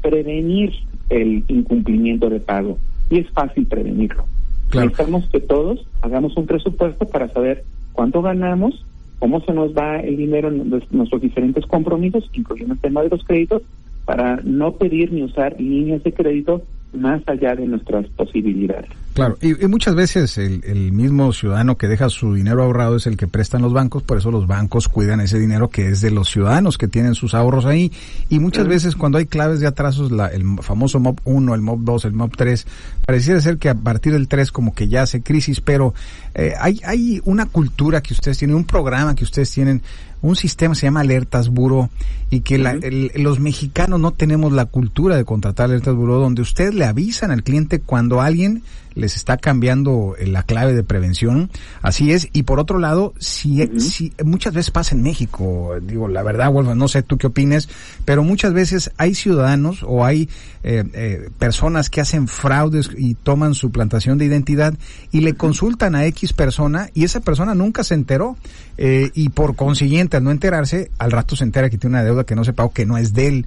prevenir 0.03 0.73
el 1.11 1.45
incumplimiento 1.47 2.29
de 2.29 2.41
pago 2.41 2.77
y 3.09 3.21
es 3.21 3.31
fácil 3.31 3.67
prevenirlo. 3.67 4.25
Necesitamos 4.73 5.29
que 5.31 5.41
todos 5.41 5.87
hagamos 6.03 6.37
un 6.37 6.47
presupuesto 6.47 7.07
para 7.07 7.29
saber 7.29 7.65
cuánto 7.93 8.23
ganamos 8.23 8.85
cómo 9.19 9.41
se 9.41 9.53
nos 9.53 9.77
va 9.77 9.99
el 10.01 10.17
dinero 10.17 10.49
en 10.49 10.71
nuestros 10.91 11.21
diferentes 11.21 11.67
compromisos, 11.67 12.29
incluyendo 12.33 12.75
el 12.75 12.81
tema 12.81 13.03
de 13.03 13.09
los 13.09 13.25
créditos, 13.25 13.63
para 14.05 14.41
no 14.43 14.73
pedir 14.73 15.13
ni 15.13 15.23
usar 15.23 15.61
líneas 15.61 16.03
de 16.03 16.13
crédito 16.13 16.63
más 16.93 17.23
allá 17.27 17.55
de 17.55 17.67
nuestras 17.67 18.07
posibilidades. 18.09 18.91
Claro, 19.19 19.37
y, 19.41 19.55
muchas 19.67 19.97
veces 19.97 20.39
el, 20.39 20.93
mismo 20.93 21.33
ciudadano 21.33 21.77
que 21.77 21.89
deja 21.89 22.09
su 22.09 22.35
dinero 22.35 22.63
ahorrado 22.63 22.95
es 22.95 23.09
el 23.09 23.17
que 23.17 23.27
prestan 23.27 23.63
los 23.63 23.73
bancos, 23.73 24.05
por 24.05 24.19
eso 24.19 24.31
los 24.31 24.47
bancos 24.47 24.87
cuidan 24.87 25.21
ese 25.21 25.41
dinero 25.41 25.71
que 25.71 25.89
es 25.89 26.01
de 26.01 26.13
los 26.13 26.29
ciudadanos 26.29 26.79
que 26.79 26.87
tienen 26.87 27.17
sus 27.17 27.35
ahorros 27.35 27.67
ahí. 27.67 27.91
Y 28.29 28.39
muchas 28.39 28.69
veces 28.69 28.95
cuando 28.95 29.19
hay 29.19 29.27
claves 29.27 29.59
de 29.59 29.67
atrasos, 29.67 30.13
la, 30.13 30.29
el 30.29 30.45
famoso 30.63 31.01
MOB 31.01 31.19
1, 31.25 31.53
el 31.53 31.61
MOB 31.63 31.81
2, 31.81 32.05
el 32.05 32.13
MOB 32.13 32.37
3, 32.37 32.67
pareciera 33.05 33.41
ser 33.41 33.59
que 33.59 33.69
a 33.69 33.75
partir 33.75 34.13
del 34.13 34.29
3 34.29 34.53
como 34.53 34.73
que 34.73 34.87
ya 34.87 35.03
hace 35.03 35.21
crisis, 35.21 35.61
pero 35.61 35.95
eh, 36.37 36.55
hay, 36.61 36.81
hay 36.85 37.21
una 37.25 37.47
cultura 37.47 38.01
que 38.01 38.15
ustedes 38.15 38.39
tienen, 38.39 38.57
un 38.57 38.67
programa 38.67 39.17
que 39.17 39.25
ustedes 39.25 39.51
tienen 39.51 39.83
un 40.21 40.37
sistema 40.37 40.75
se 40.75 40.87
llama 40.87 41.01
Alertas 41.01 41.49
Buró 41.49 41.91
y 42.31 42.41
que 42.41 42.59
los 42.59 43.41
mexicanos 43.41 44.01
no 44.01 44.13
tenemos 44.13 44.53
la 44.53 44.67
cultura 44.67 45.17
de 45.17 45.25
contratar 45.25 45.67
Alertas 45.67 45.95
Buró 45.95 46.19
donde 46.19 46.43
ustedes 46.43 46.75
le 46.75 46.85
avisan 46.85 47.31
al 47.31 47.43
cliente 47.43 47.81
cuando 47.81 48.21
alguien 48.21 48.63
les 48.99 49.17
está 49.17 49.37
cambiando 49.37 50.17
eh, 50.19 50.27
la 50.27 50.43
clave 50.43 50.75
de 50.75 50.83
prevención. 50.83 51.51
Así 51.83 52.13
es. 52.13 52.29
Y 52.33 52.43
por 52.43 52.59
otro 52.59 52.79
lado, 52.79 53.15
si, 53.19 53.67
si 53.79 54.13
muchas 54.25 54.53
veces 54.53 54.71
pasa 54.71 54.95
en 54.95 55.03
México, 55.03 55.77
digo, 55.81 56.09
la 56.09 56.23
verdad, 56.23 56.51
Wolf, 56.51 56.75
no 56.75 56.89
sé 56.89 57.03
tú 57.03 57.17
qué 57.17 57.29
opines, 57.29 57.69
pero 58.05 58.23
muchas 58.23 58.53
veces 58.53 58.91
hay 58.99 59.15
ciudadanos 59.15 59.85
o 59.87 60.05
hay 60.05 60.29
eh, 60.65 60.85
eh, 60.93 61.31
personas 61.39 61.89
que 61.89 62.01
hacen 62.01 62.27
fraudes 62.27 62.91
y 62.97 63.15
toman 63.15 63.55
su 63.55 63.71
plantación 63.71 64.19
de 64.19 64.25
identidad 64.25 64.75
y 65.13 65.21
le 65.21 65.35
consultan 65.35 65.95
a 65.95 66.05
X 66.07 66.33
persona 66.33 66.91
y 66.93 67.05
esa 67.05 67.21
persona 67.21 67.55
nunca 67.55 67.85
se 67.85 67.95
enteró. 67.95 68.37
y 68.79 69.29
por 69.31 69.57
consiguiente, 69.57 70.17
al 70.17 70.25
no 70.25 70.31
enterarse, 70.31 70.91
al 70.99 71.11
rato 71.11 71.35
se 71.35 71.45
entera 71.45 71.69
que 71.69 71.79
tiene 71.79 71.97
una 71.97 72.05
deuda 72.05 72.25
que 72.25 72.37
no 72.37 72.45
se 72.45 72.53
pagó, 72.53 72.73
que 72.73 72.87
no 72.87 72.97
es 72.97 73.13
de 73.13 73.27
él. 73.27 73.47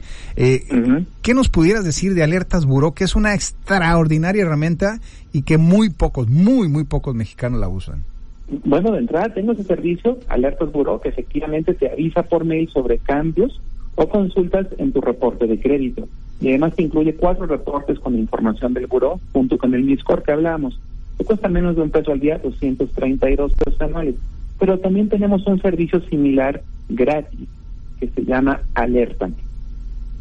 ¿Qué 1.22 1.36
nos 1.36 1.50
pudieras 1.50 1.86
decir 1.86 2.16
de 2.16 2.24
Alertas 2.24 2.66
Buró, 2.66 2.94
que 2.94 3.04
es 3.04 3.16
una 3.16 3.36
extraordinaria 3.36 4.42
herramienta 4.42 5.00
y 5.32 5.44
que 5.44 5.60
muy 5.60 5.92
pocos, 5.92 6.28
muy, 6.28 6.68
muy 6.68 6.84
pocos 6.84 7.14
mexicanos 7.14 7.60
la 7.60 7.70
usan? 7.70 8.02
Bueno, 8.66 8.92
de 8.92 8.98
entrada 8.98 9.32
tengo 9.32 9.52
ese 9.52 9.64
servicio, 9.64 10.18
Alertas 10.30 10.72
Buró, 10.72 11.00
que 11.00 11.10
efectivamente 11.10 11.76
te 11.76 11.92
avisa 11.92 12.24
por 12.24 12.44
mail 12.44 12.70
sobre 12.70 12.98
cambios 12.98 13.62
o 13.94 14.10
consultas 14.10 14.66
en 14.80 14.94
tu 14.94 15.00
reporte 15.00 15.46
de 15.46 15.60
crédito. 15.60 16.08
Y 16.40 16.50
además 16.50 16.76
te 16.76 16.82
incluye 16.82 17.14
cuatro 17.14 17.46
reportes 17.46 18.00
con 18.00 18.18
información 18.18 18.74
del 18.74 18.88
buró, 18.88 19.20
junto 19.32 19.60
con 19.60 19.76
el 19.76 19.84
MISCOR 19.84 20.24
que 20.24 20.32
hablamos. 20.32 20.80
Te 21.18 21.24
cuesta 21.24 21.50
menos 21.50 21.76
de 21.76 21.84
un 21.84 21.92
peso 21.92 22.14
al 22.14 22.20
día, 22.20 22.40
232 22.40 23.54
pesos 23.54 23.80
anuales. 23.80 24.16
Pero 24.60 24.80
también 24.80 25.08
tenemos 25.08 25.46
un 25.46 25.62
servicio 25.62 26.02
similar 26.10 26.64
gratis, 26.90 27.48
que 28.00 28.08
se 28.08 28.26
llama 28.26 28.62
Alertame. 28.74 29.51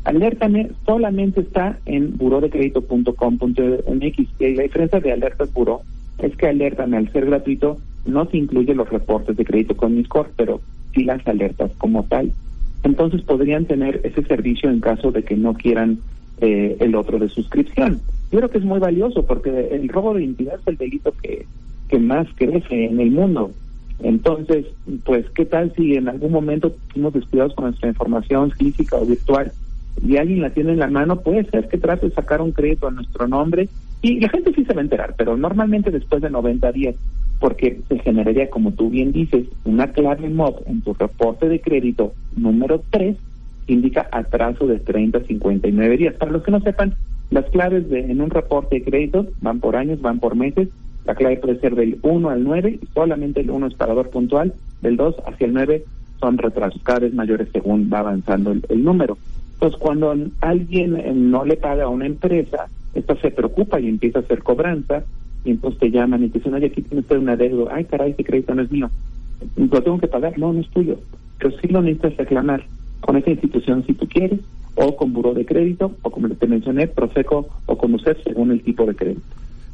Alértame 0.04 0.70
solamente 0.86 1.42
está 1.42 1.78
en 1.84 2.16
burodecredito.com.mx 2.16 4.18
y 4.38 4.54
la 4.54 4.62
diferencia 4.62 5.00
de 5.00 5.12
Alertas 5.12 5.52
Buró 5.52 5.82
es 6.18 6.34
que 6.36 6.46
Alértame 6.46 6.96
al 6.96 7.12
ser 7.12 7.26
gratuito 7.26 7.78
no 8.06 8.26
te 8.26 8.38
incluye 8.38 8.74
los 8.74 8.88
reportes 8.88 9.36
de 9.36 9.44
crédito 9.44 9.76
con 9.76 9.94
Miscor, 9.94 10.30
pero 10.36 10.60
sí 10.94 11.04
las 11.04 11.26
alertas 11.26 11.70
como 11.78 12.04
tal. 12.04 12.32
Entonces 12.82 13.22
podrían 13.22 13.66
tener 13.66 14.00
ese 14.04 14.22
servicio 14.24 14.70
en 14.70 14.80
caso 14.80 15.12
de 15.12 15.22
que 15.22 15.36
no 15.36 15.54
quieran 15.54 15.98
eh, 16.40 16.76
el 16.80 16.94
otro 16.94 17.18
de 17.18 17.28
suscripción. 17.28 18.00
Yo 18.32 18.38
creo 18.38 18.50
que 18.50 18.58
es 18.58 18.64
muy 18.64 18.78
valioso 18.78 19.26
porque 19.26 19.68
el 19.72 19.88
robo 19.88 20.14
de 20.14 20.24
identidad 20.24 20.58
es 20.60 20.66
el 20.66 20.76
delito 20.76 21.12
que, 21.22 21.46
que 21.88 21.98
más 21.98 22.26
crece 22.36 22.86
en 22.86 23.00
el 23.00 23.10
mundo. 23.10 23.50
Entonces, 24.02 24.64
pues, 25.04 25.28
¿qué 25.34 25.44
tal 25.44 25.74
si 25.76 25.94
en 25.94 26.08
algún 26.08 26.32
momento 26.32 26.74
fuimos 26.88 27.12
descuidados 27.12 27.54
con 27.54 27.66
nuestra 27.66 27.90
información 27.90 28.50
física 28.52 28.96
o 28.96 29.04
virtual 29.04 29.52
y 30.02 30.16
alguien 30.16 30.42
la 30.42 30.50
tiene 30.50 30.72
en 30.72 30.78
la 30.78 30.88
mano, 30.88 31.20
puede 31.20 31.44
ser 31.44 31.68
que 31.68 31.78
trate 31.78 32.08
de 32.08 32.14
sacar 32.14 32.40
un 32.40 32.52
crédito 32.52 32.88
a 32.88 32.90
nuestro 32.90 33.28
nombre 33.28 33.68
y 34.02 34.18
la 34.20 34.28
gente 34.28 34.52
sí 34.54 34.64
se 34.64 34.72
va 34.72 34.80
a 34.80 34.84
enterar, 34.84 35.14
pero 35.16 35.36
normalmente 35.36 35.90
después 35.90 36.22
de 36.22 36.30
90 36.30 36.72
días, 36.72 36.94
porque 37.38 37.80
se 37.88 37.98
generaría, 37.98 38.48
como 38.48 38.72
tú 38.72 38.90
bien 38.90 39.12
dices, 39.12 39.46
una 39.64 39.92
clave 39.92 40.28
MOB 40.28 40.62
en 40.66 40.80
tu 40.80 40.94
reporte 40.94 41.48
de 41.48 41.60
crédito 41.60 42.12
número 42.36 42.82
3, 42.90 43.16
indica 43.66 44.08
atraso 44.10 44.66
de 44.66 44.78
30 44.78 45.18
a 45.18 45.24
59 45.24 45.96
días. 45.96 46.14
Para 46.14 46.32
los 46.32 46.42
que 46.42 46.50
no 46.50 46.60
sepan, 46.60 46.94
las 47.30 47.44
claves 47.50 47.88
de, 47.88 48.00
en 48.00 48.20
un 48.20 48.30
reporte 48.30 48.76
de 48.76 48.84
crédito 48.84 49.26
van 49.40 49.60
por 49.60 49.76
años, 49.76 50.00
van 50.00 50.18
por 50.18 50.34
meses. 50.34 50.68
La 51.04 51.14
clave 51.14 51.36
puede 51.36 51.60
ser 51.60 51.74
del 51.74 51.98
1 52.02 52.28
al 52.28 52.42
9 52.42 52.78
y 52.82 52.86
solamente 52.94 53.40
el 53.40 53.50
1 53.50 53.68
es 53.68 53.74
parador 53.74 54.10
puntual, 54.10 54.54
del 54.82 54.96
2 54.96 55.16
hacia 55.26 55.46
el 55.46 55.54
9 55.54 55.84
son 56.20 56.36
retrasos 56.36 56.82
cada 56.82 57.00
vez 57.00 57.14
mayores 57.14 57.48
según 57.52 57.90
va 57.92 58.00
avanzando 58.00 58.52
el 58.52 58.84
número. 58.84 59.16
Entonces, 59.60 59.78
cuando 59.78 60.16
alguien 60.40 60.96
eh, 60.96 61.12
no 61.14 61.44
le 61.44 61.58
paga 61.58 61.84
a 61.84 61.88
una 61.88 62.06
empresa, 62.06 62.70
esta 62.94 63.14
se 63.16 63.30
preocupa 63.30 63.78
y 63.78 63.88
empieza 63.88 64.20
a 64.20 64.22
hacer 64.22 64.42
cobranza, 64.42 65.04
y 65.44 65.50
entonces 65.50 65.78
te 65.78 65.90
llaman 65.90 66.24
y 66.24 66.28
te 66.30 66.38
dicen, 66.38 66.54
oye, 66.54 66.68
aquí 66.68 66.80
tiene 66.80 67.02
usted 67.02 67.18
una 67.18 67.36
deuda, 67.36 67.74
ay, 67.74 67.84
caray, 67.84 68.12
ese 68.12 68.24
crédito 68.24 68.54
no 68.54 68.62
es 68.62 68.70
mío, 68.70 68.90
lo 69.56 69.82
tengo 69.82 69.98
que 69.98 70.08
pagar, 70.08 70.38
no, 70.38 70.54
no 70.54 70.60
es 70.60 70.68
tuyo, 70.70 70.98
pero 71.38 71.50
sí 71.58 71.68
lo 71.68 71.82
necesitas 71.82 72.16
reclamar 72.16 72.64
con 73.00 73.18
esa 73.18 73.32
institución 73.32 73.84
si 73.86 73.92
tú 73.92 74.08
quieres, 74.08 74.40
o 74.76 74.96
con 74.96 75.12
buró 75.12 75.34
de 75.34 75.44
crédito, 75.44 75.92
o 76.00 76.10
como 76.10 76.30
te 76.30 76.46
mencioné, 76.46 76.86
Profeco 76.86 77.46
o 77.66 77.76
con 77.76 77.92
usted 77.92 78.16
según 78.24 78.52
el 78.52 78.62
tipo 78.62 78.86
de 78.86 78.94
crédito. 78.94 79.20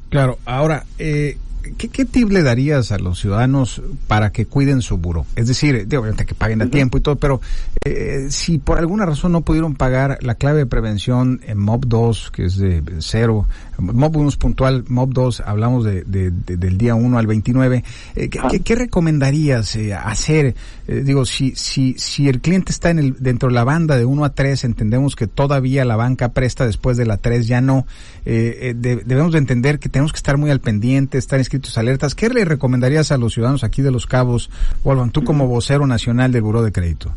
Claro, 0.09 0.39
ahora, 0.47 0.83
eh, 0.99 1.37
¿qué, 1.77 1.89
¿qué, 1.89 2.05
tip 2.05 2.31
le 2.31 2.43
darías 2.43 2.93
a 2.93 2.99
los 2.99 3.21
ciudadanos 3.21 3.83
para 4.07 4.31
que 4.31 4.47
cuiden 4.47 4.83
su 4.83 4.99
buro? 4.99 5.27
Es 5.37 5.49
decir, 5.49 5.87
obviamente 5.87 6.25
que 6.25 6.35
paguen 6.35 6.63
a 6.63 6.67
tiempo 6.67 6.99
y 6.99 7.01
todo, 7.01 7.17
pero 7.17 7.41
eh, 7.85 8.27
si 8.31 8.59
por 8.59 8.79
alguna 8.79 9.07
razón 9.07 9.33
no 9.33 9.43
pudieron 9.43 9.75
pagar 9.75 10.19
la 10.23 10.35
clave 10.35 10.59
de 10.59 10.67
prevención 10.67 11.41
en 11.47 11.59
MOB 11.59 11.87
2, 11.87 12.31
que 12.31 12.45
es 12.47 12.57
de 12.57 12.83
cero, 12.99 13.47
MOB 13.79 14.17
1 14.17 14.29
es 14.29 14.37
puntual, 14.37 14.85
MOB 14.89 15.13
2 15.13 15.43
hablamos 15.47 15.85
de, 15.85 16.03
del 16.05 16.79
día 16.79 16.95
1 16.95 17.19
al 17.19 17.27
29, 17.27 17.85
eh, 18.15 18.29
¿qué, 18.29 18.61
¿qué, 18.61 18.75
recomendarías 18.75 19.77
eh, 19.77 19.95
hacer? 19.95 20.55
Digo, 20.87 21.25
si, 21.25 21.55
si, 21.57 21.95
si 21.99 22.29
el 22.29 22.41
cliente 22.41 22.73
está 22.73 22.91
en 22.91 22.99
el, 22.99 23.17
dentro 23.19 23.49
de 23.49 23.55
la 23.55 23.65
banda 23.65 23.97
de 23.97 24.05
1 24.05 24.25
a 24.25 24.31
3, 24.31 24.65
entendemos 24.65 25.17
que 25.17 25.27
todavía 25.27 25.85
la 25.85 25.97
banca 25.97 26.31
presta 26.31 26.65
después 26.67 26.97
de 26.97 27.07
la 27.07 27.17
3, 27.17 27.47
ya 27.47 27.61
no. 27.61 27.87
debemos 28.25 29.33
de 29.33 29.39
entender 29.39 29.79
que 29.79 29.89
tenemos 29.89 30.13
que 30.13 30.19
estar 30.19 30.37
muy 30.37 30.51
al 30.51 30.61
pendiente, 30.61 31.19
estar 31.19 31.39
inscritos 31.39 31.56
alertas. 31.77 32.15
¿Qué 32.15 32.29
le 32.29 32.45
recomendarías 32.45 33.13
a 33.13 33.19
los 33.19 33.35
ciudadanos 33.35 33.65
aquí 33.65 33.83
de 33.83 33.91
Los 33.91 34.07
Cabos, 34.07 34.51
Wolfgang, 34.85 35.13
tú 35.13 35.25
como 35.25 35.47
vocero 35.47 35.87
nacional 35.87 36.33
del 36.33 36.43
Buró 36.43 36.63
de 36.63 36.73
Crédito? 36.73 37.13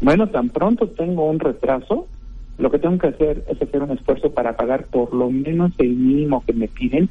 Bueno, 0.00 0.28
tan 0.28 0.48
pronto 0.48 0.88
tengo 0.88 1.28
un 1.28 1.38
retraso, 1.38 2.06
lo 2.58 2.70
que 2.70 2.78
tengo 2.78 2.98
que 2.98 3.08
hacer 3.08 3.44
es 3.48 3.60
hacer 3.60 3.82
un 3.82 3.90
esfuerzo 3.90 4.30
para 4.30 4.56
pagar 4.56 4.84
por 4.86 5.14
lo 5.14 5.30
menos 5.30 5.72
el 5.78 5.90
mínimo 5.90 6.42
que 6.46 6.52
me 6.52 6.68
piden 6.68 7.08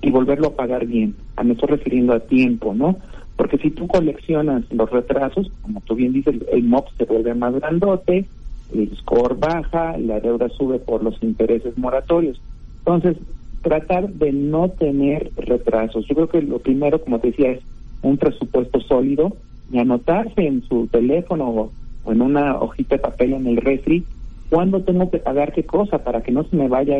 y 0.00 0.10
volverlo 0.10 0.48
a 0.48 0.56
pagar 0.56 0.86
bien. 0.86 1.14
A 1.36 1.44
me 1.44 1.52
estoy 1.52 1.70
refiriendo 1.70 2.12
a 2.12 2.20
tiempo, 2.20 2.74
¿no? 2.74 2.96
Porque 3.36 3.58
si 3.58 3.70
tú 3.70 3.86
coleccionas 3.86 4.64
los 4.70 4.90
retrasos, 4.90 5.50
como 5.62 5.80
tú 5.80 5.94
bien 5.94 6.12
dices, 6.12 6.36
el 6.52 6.64
MOP 6.64 6.88
se 6.98 7.04
vuelve 7.04 7.34
más 7.34 7.54
grandote, 7.54 8.26
el 8.74 8.96
score 8.98 9.36
baja, 9.38 9.96
la 9.98 10.20
deuda 10.20 10.48
sube 10.50 10.78
por 10.78 11.02
los 11.02 11.22
intereses 11.22 11.76
moratorios. 11.78 12.40
Entonces, 12.78 13.16
tratar 13.62 14.08
de 14.08 14.32
no 14.32 14.68
tener 14.68 15.30
retrasos. 15.36 16.06
Yo 16.06 16.14
creo 16.14 16.28
que 16.28 16.42
lo 16.42 16.58
primero, 16.58 17.00
como 17.00 17.20
te 17.20 17.28
decía, 17.28 17.52
es 17.52 17.60
un 18.02 18.16
presupuesto 18.18 18.80
sólido 18.80 19.36
y 19.72 19.78
anotarse 19.78 20.46
en 20.46 20.62
su 20.64 20.88
teléfono 20.88 21.70
o 22.04 22.12
en 22.12 22.20
una 22.20 22.56
hojita 22.56 22.96
de 22.96 23.02
papel 23.02 23.32
en 23.32 23.46
el 23.46 23.56
refri 23.56 24.04
cuándo 24.52 24.82
tengo 24.82 25.10
que 25.10 25.18
pagar 25.18 25.54
qué 25.54 25.64
cosa 25.64 26.04
para 26.04 26.20
que 26.20 26.30
no 26.30 26.44
se 26.44 26.56
me 26.56 26.68
vaya 26.68 26.94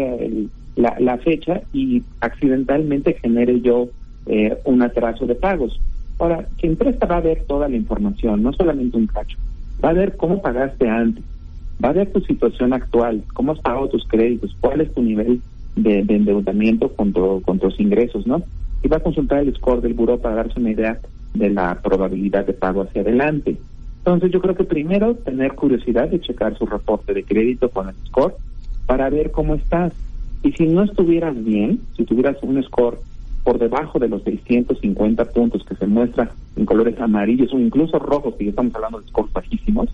la, 0.74 0.96
la, 0.98 1.18
fecha 1.18 1.60
y 1.74 2.02
accidentalmente 2.20 3.12
genere 3.12 3.60
yo 3.60 3.88
eh, 4.24 4.56
un 4.64 4.80
atraso 4.80 5.26
de 5.26 5.34
pagos. 5.34 5.78
Ahora, 6.18 6.46
quien 6.58 6.76
presta 6.76 7.04
va 7.04 7.18
a 7.18 7.20
ver 7.20 7.44
toda 7.46 7.68
la 7.68 7.76
información, 7.76 8.42
no 8.42 8.54
solamente 8.54 8.96
un 8.96 9.06
cacho. 9.06 9.36
Va 9.84 9.90
a 9.90 9.92
ver 9.92 10.16
cómo 10.16 10.40
pagaste 10.40 10.88
antes, 10.88 11.22
va 11.84 11.90
a 11.90 11.92
ver 11.92 12.10
tu 12.10 12.20
situación 12.20 12.72
actual, 12.72 13.22
cómo 13.34 13.52
has 13.52 13.58
pagado 13.58 13.88
tus 13.88 14.08
créditos, 14.08 14.56
cuál 14.58 14.80
es 14.80 14.94
tu 14.94 15.02
nivel 15.02 15.42
de, 15.76 16.00
endeudamiento 16.00 16.92
con, 16.94 17.12
con 17.12 17.58
tus 17.58 17.78
ingresos, 17.80 18.26
¿no? 18.26 18.42
Y 18.82 18.88
va 18.88 18.98
a 18.98 19.00
consultar 19.00 19.40
el 19.40 19.54
score 19.54 19.80
del 19.80 19.94
buró 19.94 20.18
para 20.18 20.36
darse 20.36 20.60
una 20.60 20.70
idea 20.70 20.98
de 21.34 21.50
la 21.50 21.80
probabilidad 21.82 22.46
de 22.46 22.52
pago 22.52 22.82
hacia 22.82 23.02
adelante. 23.02 23.56
Entonces 23.98 24.32
yo 24.32 24.40
creo 24.40 24.56
que 24.56 24.64
primero 24.64 25.14
tener 25.14 25.54
curiosidad 25.54 26.08
de 26.08 26.20
checar 26.20 26.58
su 26.58 26.66
reporte 26.66 27.14
de 27.14 27.22
crédito 27.22 27.70
con 27.70 27.88
el 27.88 27.94
score 28.06 28.34
para 28.86 29.08
ver 29.10 29.30
cómo 29.30 29.54
estás. 29.54 29.92
Y 30.42 30.52
si 30.52 30.66
no 30.66 30.82
estuvieras 30.82 31.42
bien, 31.44 31.80
si 31.96 32.04
tuvieras 32.04 32.36
un 32.42 32.60
score 32.64 32.98
por 33.44 33.58
debajo 33.58 33.98
de 33.98 34.08
los 34.08 34.22
650 34.24 35.24
puntos 35.26 35.64
que 35.64 35.76
se 35.76 35.86
muestra 35.86 36.32
en 36.56 36.66
colores 36.66 36.98
amarillos 37.00 37.52
o 37.52 37.58
incluso 37.58 37.98
rojos, 37.98 38.34
que 38.34 38.44
ya 38.44 38.50
estamos 38.50 38.74
hablando 38.74 39.00
de 39.00 39.08
scores 39.08 39.32
bajísimos, 39.32 39.88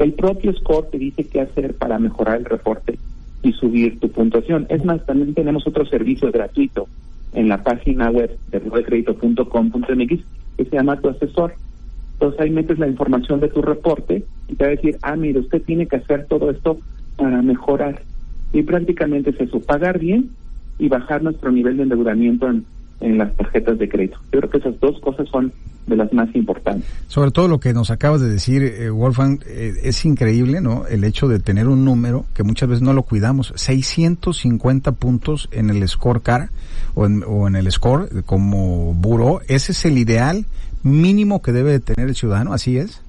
el 0.00 0.12
propio 0.12 0.52
score 0.54 0.88
te 0.90 0.98
dice 0.98 1.24
qué 1.24 1.40
hacer 1.40 1.74
para 1.74 1.98
mejorar 1.98 2.38
el 2.38 2.44
reporte 2.44 2.98
y 3.44 3.52
subir 3.52 4.00
tu 4.00 4.10
puntuación. 4.10 4.66
Es 4.70 4.84
más, 4.84 5.04
también 5.06 5.34
tenemos 5.34 5.66
otro 5.66 5.84
servicio 5.86 6.32
gratuito 6.32 6.88
en 7.34 7.48
la 7.48 7.62
página 7.62 8.10
web 8.10 8.36
de 8.50 8.60
crédito.com.mx 8.60 10.20
que 10.56 10.64
se 10.64 10.70
llama 10.70 11.00
Tu 11.00 11.08
Asesor 11.08 11.54
Entonces 12.14 12.40
ahí 12.40 12.50
metes 12.50 12.78
la 12.78 12.88
información 12.88 13.40
de 13.40 13.48
tu 13.48 13.60
reporte 13.60 14.24
y 14.48 14.54
te 14.54 14.64
va 14.64 14.68
a 14.68 14.74
decir, 14.76 14.96
ah, 15.02 15.16
mire, 15.16 15.40
usted 15.40 15.62
tiene 15.62 15.86
que 15.86 15.96
hacer 15.96 16.26
todo 16.26 16.50
esto 16.50 16.78
para 17.16 17.42
mejorar. 17.42 18.02
Y 18.52 18.62
prácticamente 18.62 19.30
es 19.30 19.40
eso, 19.40 19.60
pagar 19.60 19.98
bien 19.98 20.30
y 20.78 20.88
bajar 20.88 21.22
nuestro 21.22 21.50
nivel 21.50 21.76
de 21.76 21.84
endeudamiento 21.84 22.48
en, 22.48 22.64
en 23.00 23.18
las 23.18 23.34
tarjetas 23.36 23.78
de 23.78 23.88
crédito. 23.88 24.18
Yo 24.32 24.40
creo 24.40 24.50
que 24.50 24.58
esas 24.58 24.78
dos 24.80 25.00
cosas 25.00 25.28
son 25.28 25.52
de 25.86 25.96
las 25.96 26.12
más 26.12 26.34
importantes. 26.34 26.88
Sobre 27.08 27.30
todo 27.30 27.48
lo 27.48 27.60
que 27.60 27.74
nos 27.74 27.90
acabas 27.90 28.20
de 28.20 28.30
decir, 28.30 28.62
eh, 28.62 28.90
Wolfgang, 28.90 29.40
eh, 29.46 29.74
es 29.82 30.04
increíble, 30.04 30.60
¿no? 30.60 30.86
El 30.86 31.04
hecho 31.04 31.28
de 31.28 31.38
tener 31.38 31.68
un 31.68 31.84
número 31.84 32.24
que 32.34 32.42
muchas 32.42 32.68
veces 32.68 32.82
no 32.82 32.92
lo 32.92 33.02
cuidamos, 33.02 33.52
650 33.56 34.92
puntos 34.92 35.48
en 35.52 35.70
el 35.70 35.86
scorecard 35.86 36.48
o 36.94 37.06
en, 37.06 37.22
o 37.26 37.46
en 37.48 37.56
el 37.56 37.70
score 37.70 38.08
como 38.24 38.94
buró, 38.94 39.40
ese 39.48 39.72
es 39.72 39.84
el 39.84 39.98
ideal 39.98 40.46
mínimo 40.82 41.42
que 41.42 41.52
debe 41.52 41.80
tener 41.80 42.08
el 42.08 42.14
ciudadano, 42.14 42.52
¿así 42.52 42.78
es? 42.78 43.02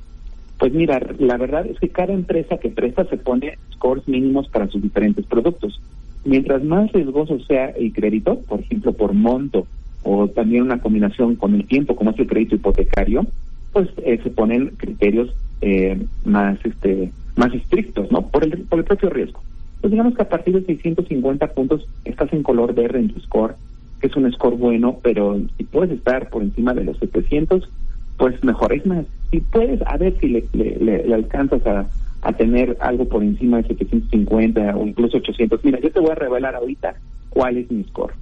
Pues 0.58 0.74
mira, 0.74 1.00
la 1.20 1.38
verdad 1.38 1.65
es 1.65 1.77
que 1.80 1.89
cada 1.89 2.13
empresa 2.13 2.58
que 2.58 2.70
presta 2.70 3.06
se 3.06 3.18
pone 3.18 3.58
scores 3.74 4.08
mínimos 4.08 4.48
para 4.48 4.68
sus 4.68 4.82
diferentes 4.82 5.25
productos. 5.25 5.82
Mientras 6.25 6.63
más 6.63 6.91
riesgoso 6.91 7.39
sea 7.41 7.67
el 7.70 7.94
crédito, 7.94 8.39
por 8.41 8.60
ejemplo, 8.60 8.94
por 8.94 9.13
monto 9.13 9.67
o 10.03 10.27
también 10.27 10.63
una 10.63 10.79
combinación 10.79 11.36
con 11.36 11.55
el 11.55 11.65
tiempo, 11.65 11.96
como 11.96 12.12
es 12.12 12.20
el 12.20 12.27
crédito 12.27 12.55
hipotecario, 12.55 13.25
pues 13.72 13.89
eh, 14.03 14.20
se 14.24 14.29
ponen 14.29 14.74
criterios 14.77 15.36
eh, 15.62 16.03
más 16.25 16.58
este 16.65 17.12
más 17.36 17.53
estrictos, 17.53 18.12
¿no? 18.12 18.27
Por 18.27 18.44
el, 18.44 18.62
por 18.63 18.79
el 18.79 18.86
propio 18.86 19.10
riesgo. 19.10 19.41
Pues 19.82 19.91
digamos 19.91 20.15
que 20.15 20.22
a 20.22 20.29
partir 20.29 20.53
de 20.55 20.65
650 20.65 21.48
puntos 21.48 21.88
estás 22.05 22.32
en 22.34 22.44
color 22.44 22.74
verde 22.74 23.00
en 23.00 23.10
tu 23.10 23.20
score, 23.20 23.55
que 24.00 24.08
es 24.08 24.15
un 24.15 24.32
score 24.32 24.55
bueno, 24.55 24.98
pero 25.03 25.39
si 25.58 25.63
puedes 25.63 25.91
estar 25.91 26.29
por 26.29 26.41
encima 26.41 26.74
de 26.74 26.86
los 26.86 26.98
700, 26.98 27.70
pues 28.17 28.44
mejor. 28.44 28.74
Es 28.74 28.86
más, 28.86 29.05
si 29.32 29.41
puedes, 29.41 29.82
a 29.86 29.98
ver 29.98 30.17
si 30.20 30.29
le, 30.29 30.46
le, 30.53 31.13
alcanzas 31.13 31.65
a, 31.67 31.86
a 32.25 32.34
tener 32.34 32.75
algo 32.79 33.05
por 33.05 33.24
encima 33.24 33.58
de 33.58 33.67
750 33.67 34.75
o 34.75 34.88
incluso 34.88 35.17
800. 35.17 35.63
Mira, 35.63 35.79
yo 35.79 35.91
te 35.91 36.00
voy 36.00 36.10
a 36.10 36.15
revelar 36.15 36.55
ahorita 36.55 36.96
cuál 37.29 37.58
es 37.58 37.70
mi 37.70 37.84
score. 37.84 38.13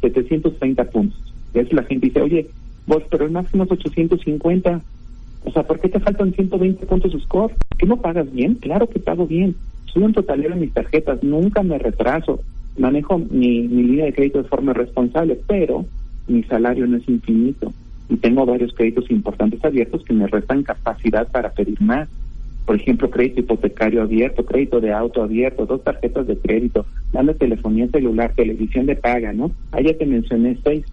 730 0.00 0.84
puntos. 0.86 1.32
Y 1.54 1.60
así 1.60 1.72
la 1.72 1.84
gente 1.84 2.08
dice, 2.08 2.20
oye, 2.20 2.50
vos, 2.88 3.04
pero 3.08 3.26
el 3.26 3.30
máximo 3.30 3.62
es 3.62 3.70
850. 3.70 4.80
O 5.44 5.52
sea, 5.52 5.62
¿por 5.62 5.78
qué 5.78 5.88
te 5.88 6.00
faltan 6.00 6.32
120 6.34 6.84
puntos 6.86 7.12
de 7.12 7.20
score? 7.20 7.54
¿Que 7.78 7.86
no 7.86 7.98
pagas 7.98 8.30
bien? 8.32 8.56
Claro 8.56 8.88
que 8.88 8.98
pago 8.98 9.24
bien. 9.24 9.54
Soy 9.86 10.02
un 10.02 10.12
totalero 10.12 10.54
en 10.54 10.60
mis 10.60 10.72
tarjetas, 10.72 11.22
nunca 11.22 11.62
me 11.62 11.78
retraso. 11.78 12.40
Manejo 12.76 13.18
mi, 13.18 13.68
mi 13.68 13.84
línea 13.84 14.06
de 14.06 14.14
crédito 14.14 14.42
de 14.42 14.48
forma 14.48 14.72
responsable, 14.72 15.38
pero 15.46 15.86
mi 16.26 16.42
salario 16.42 16.88
no 16.88 16.96
es 16.96 17.08
infinito. 17.08 17.72
Y 18.08 18.16
tengo 18.16 18.44
varios 18.44 18.74
créditos 18.74 19.08
importantes 19.12 19.64
abiertos 19.64 20.02
que 20.02 20.12
me 20.12 20.26
restan 20.26 20.64
capacidad 20.64 21.28
para 21.30 21.50
pedir 21.50 21.80
más 21.80 22.08
por 22.66 22.76
ejemplo, 22.76 23.10
crédito 23.10 23.40
hipotecario 23.40 24.02
abierto, 24.02 24.44
crédito 24.44 24.80
de 24.80 24.92
auto 24.92 25.22
abierto, 25.22 25.66
dos 25.66 25.84
tarjetas 25.84 26.26
de 26.26 26.38
crédito, 26.38 26.86
dando 27.12 27.34
telefonía 27.34 27.88
celular, 27.88 28.32
televisión 28.34 28.86
de 28.86 28.96
paga, 28.96 29.32
¿no? 29.32 29.50
Ahí 29.72 29.84
ya 29.84 29.98
te 29.98 30.06
mencioné 30.06 30.56
seis. 30.64 30.84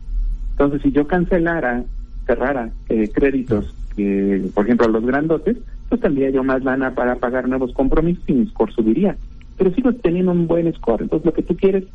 Entonces, 0.52 0.82
si 0.82 0.92
yo 0.92 1.08
cancelara, 1.08 1.84
cerrara 2.26 2.72
eh, 2.90 3.10
créditos, 3.14 3.74
que, 3.96 4.50
por 4.54 4.66
ejemplo, 4.66 4.88
los 4.90 5.06
grandotes, 5.06 5.58
pues 5.88 6.02
tendría 6.02 6.30
yo 6.30 6.44
más 6.44 6.64
lana 6.64 6.94
para 6.94 7.16
pagar 7.16 7.48
nuevos 7.48 7.74
compromisos 7.74 8.24
y 8.28 8.34
mi 8.34 8.48
score 8.48 8.74
subiría. 8.74 9.16
Pero 9.58 9.74
sigo 9.74 9.94
teniendo 9.94 10.32
un 10.32 10.48
buen 10.48 10.72
score. 10.74 11.04
Entonces, 11.04 11.26
lo 11.26 11.34
que 11.34 11.44
tú 11.44 11.56
quieres 11.56 11.86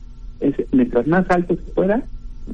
es, 0.41 0.55
mientras 0.73 1.07
más 1.07 1.31
alto 1.31 1.55
se 1.55 1.73
pueda, 1.73 2.03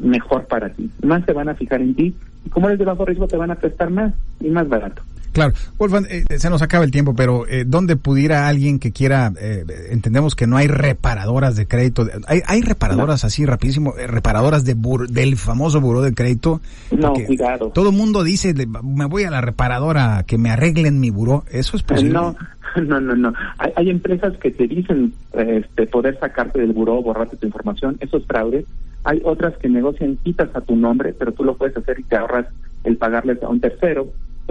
mejor 0.01 0.47
para 0.47 0.71
ti. 0.71 0.91
Más 1.03 1.25
se 1.25 1.33
van 1.33 1.49
a 1.49 1.55
fijar 1.55 1.83
en 1.83 1.95
ti. 1.95 2.15
Y 2.45 2.51
como 2.51 2.67
eres 2.67 2.81
de 2.81 2.85
bajo 2.85 3.05
riesgo, 3.05 3.29
te 3.29 3.37
van 3.37 3.53
a 3.53 3.57
prestar 3.57 3.91
más 3.91 4.13
y 4.41 4.49
más 4.49 4.69
barato. 4.69 5.03
Claro, 5.33 5.55
Wolfgang, 5.79 6.07
eh, 6.11 6.25
se 6.39 6.51
nos 6.51 6.63
acaba 6.63 6.85
el 6.85 6.91
tiempo, 6.91 7.15
pero 7.15 7.47
eh, 7.49 7.65
¿dónde 7.67 7.97
pudiera 7.97 8.49
alguien 8.49 8.79
que 8.79 8.93
quiera, 8.93 9.33
eh, 9.41 9.65
entendemos 9.91 10.35
que 10.35 10.47
no 10.47 10.57
hay 10.57 10.67
reparadoras 10.67 11.57
de 11.57 11.67
crédito, 11.67 12.07
hay, 12.27 12.43
hay 12.47 12.61
reparadoras 12.61 13.25
así 13.25 13.47
rapidísimo, 13.47 13.95
eh, 13.97 14.07
reparadoras 14.07 14.65
de 14.65 14.77
del 15.09 15.37
famoso 15.37 15.81
buró 15.81 16.03
de 16.03 16.13
crédito? 16.13 16.61
No, 16.91 17.15
cuidado. 17.15 17.71
Todo 17.71 17.91
el 17.91 17.97
mundo 17.97 18.23
dice, 18.25 18.55
me 18.83 19.07
voy 19.07 19.25
a 19.25 19.31
la 19.31 19.41
reparadora 19.41 20.25
que 20.27 20.37
me 20.37 20.51
arreglen 20.51 21.01
mi 21.01 21.11
buró, 21.11 21.45
¿eso 21.51 21.77
es 21.77 21.83
posible? 21.83 22.13
No, 22.13 22.37
no, 22.83 23.01
no, 23.01 23.17
no. 23.17 23.33
Hay, 23.59 23.73
hay 23.77 23.91
empresas 23.91 24.37
que 24.37 24.51
te 24.51 24.67
dicen 24.67 25.15
este, 25.33 25.87
poder 25.87 26.19
sacarte 26.21 26.61
del 26.61 26.73
buró, 26.73 27.03
borrarte 27.03 27.37
tu 27.37 27.47
información, 27.47 27.97
eso 28.01 28.19
es 28.19 28.27
fraude. 28.27 28.67
Hay 29.05 29.21
otras 29.25 29.57
que 29.57 29.69
negocian 29.69 30.17
quitas 30.23 30.55
a 30.55 30.61
tu 30.61 30.77
nombre, 30.77 31.15
pero 31.19 31.33
tú 31.33 31.43
lo 31.43 31.57
puedes 31.57 31.77
hacer 31.77 31.99
y 31.99 32.05
te 32.05 32.17
ahorras 32.17 32.47
el 32.85 32.97
pagarles 32.97 33.43
a 33.43 33.49
un 33.49 33.61
tercero 33.61 34.09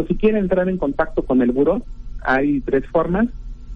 si 0.08 0.16
quieren 0.16 0.44
entrar 0.44 0.70
en 0.70 0.78
contacto 0.78 1.24
con 1.24 1.42
el 1.42 1.52
buró, 1.52 1.82
hay 2.22 2.62
tres 2.62 2.86
formas. 2.88 3.28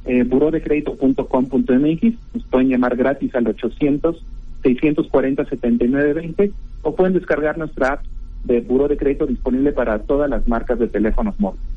Eh, 0.05 0.23
burodecredito.com.mx, 0.23 2.13
nos 2.33 2.43
pueden 2.45 2.69
llamar 2.69 2.95
gratis 2.95 3.33
al 3.33 3.47
800 3.47 4.23
640 4.61 5.45
7920 5.45 6.51
o 6.83 6.95
pueden 6.95 7.13
descargar 7.13 7.57
nuestra 7.57 7.93
app 7.93 8.03
de 8.43 8.61
Buró 8.61 8.87
de 8.87 8.97
Crédito 8.97 9.25
disponible 9.25 9.71
para 9.71 9.99
todas 9.99 10.29
las 10.29 10.47
marcas 10.47 10.77
de 10.79 10.87
teléfonos 10.87 11.39
móviles. 11.39 11.74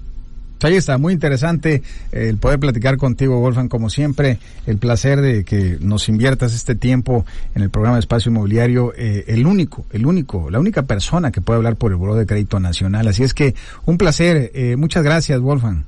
Ahí 0.62 0.74
está, 0.74 0.98
muy 0.98 1.12
interesante 1.12 1.82
el 2.12 2.36
poder 2.38 2.58
platicar 2.58 2.96
contigo, 2.96 3.40
Wolfgang, 3.40 3.68
como 3.68 3.90
siempre, 3.90 4.38
el 4.66 4.78
placer 4.78 5.20
de 5.20 5.44
que 5.44 5.78
nos 5.80 6.08
inviertas 6.08 6.54
este 6.54 6.74
tiempo 6.74 7.24
en 7.54 7.62
el 7.62 7.70
programa 7.70 7.96
de 7.96 8.00
Espacio 8.00 8.30
Inmobiliario, 8.30 8.92
eh, 8.96 9.24
el 9.28 9.46
único, 9.46 9.84
el 9.92 10.06
único, 10.06 10.50
la 10.50 10.58
única 10.58 10.82
persona 10.82 11.30
que 11.30 11.40
puede 11.40 11.58
hablar 11.58 11.76
por 11.76 11.92
el 11.92 11.96
Buró 11.96 12.14
de 12.14 12.26
Crédito 12.26 12.60
Nacional. 12.60 13.06
Así 13.08 13.22
es 13.22 13.34
que 13.34 13.54
un 13.86 13.98
placer, 13.98 14.50
eh, 14.54 14.76
muchas 14.76 15.04
gracias, 15.04 15.40
Wolfgang. 15.40 15.84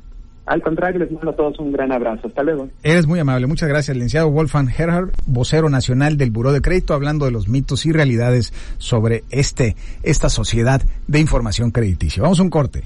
Al 0.46 0.62
contrario, 0.62 0.98
les 0.98 1.12
mando 1.12 1.30
a 1.30 1.36
todos 1.36 1.58
un 1.60 1.70
gran 1.70 1.92
abrazo. 1.92 2.26
Hasta 2.26 2.42
luego. 2.42 2.68
Eres 2.82 3.06
muy 3.06 3.20
amable. 3.20 3.46
Muchas 3.46 3.68
gracias, 3.68 3.96
licenciado 3.96 4.30
Wolfgang 4.30 4.68
Gerhard, 4.68 5.10
vocero 5.26 5.68
nacional 5.68 6.16
del 6.16 6.32
Buró 6.32 6.50
de 6.50 6.60
Crédito, 6.60 6.94
hablando 6.94 7.24
de 7.24 7.30
los 7.30 7.48
mitos 7.48 7.86
y 7.86 7.92
realidades 7.92 8.52
sobre 8.78 9.22
este, 9.30 9.76
esta 10.02 10.28
sociedad 10.28 10.82
de 11.06 11.20
información 11.20 11.70
crediticia. 11.70 12.22
Vamos 12.22 12.40
a 12.40 12.42
un 12.42 12.50
corte. 12.50 12.82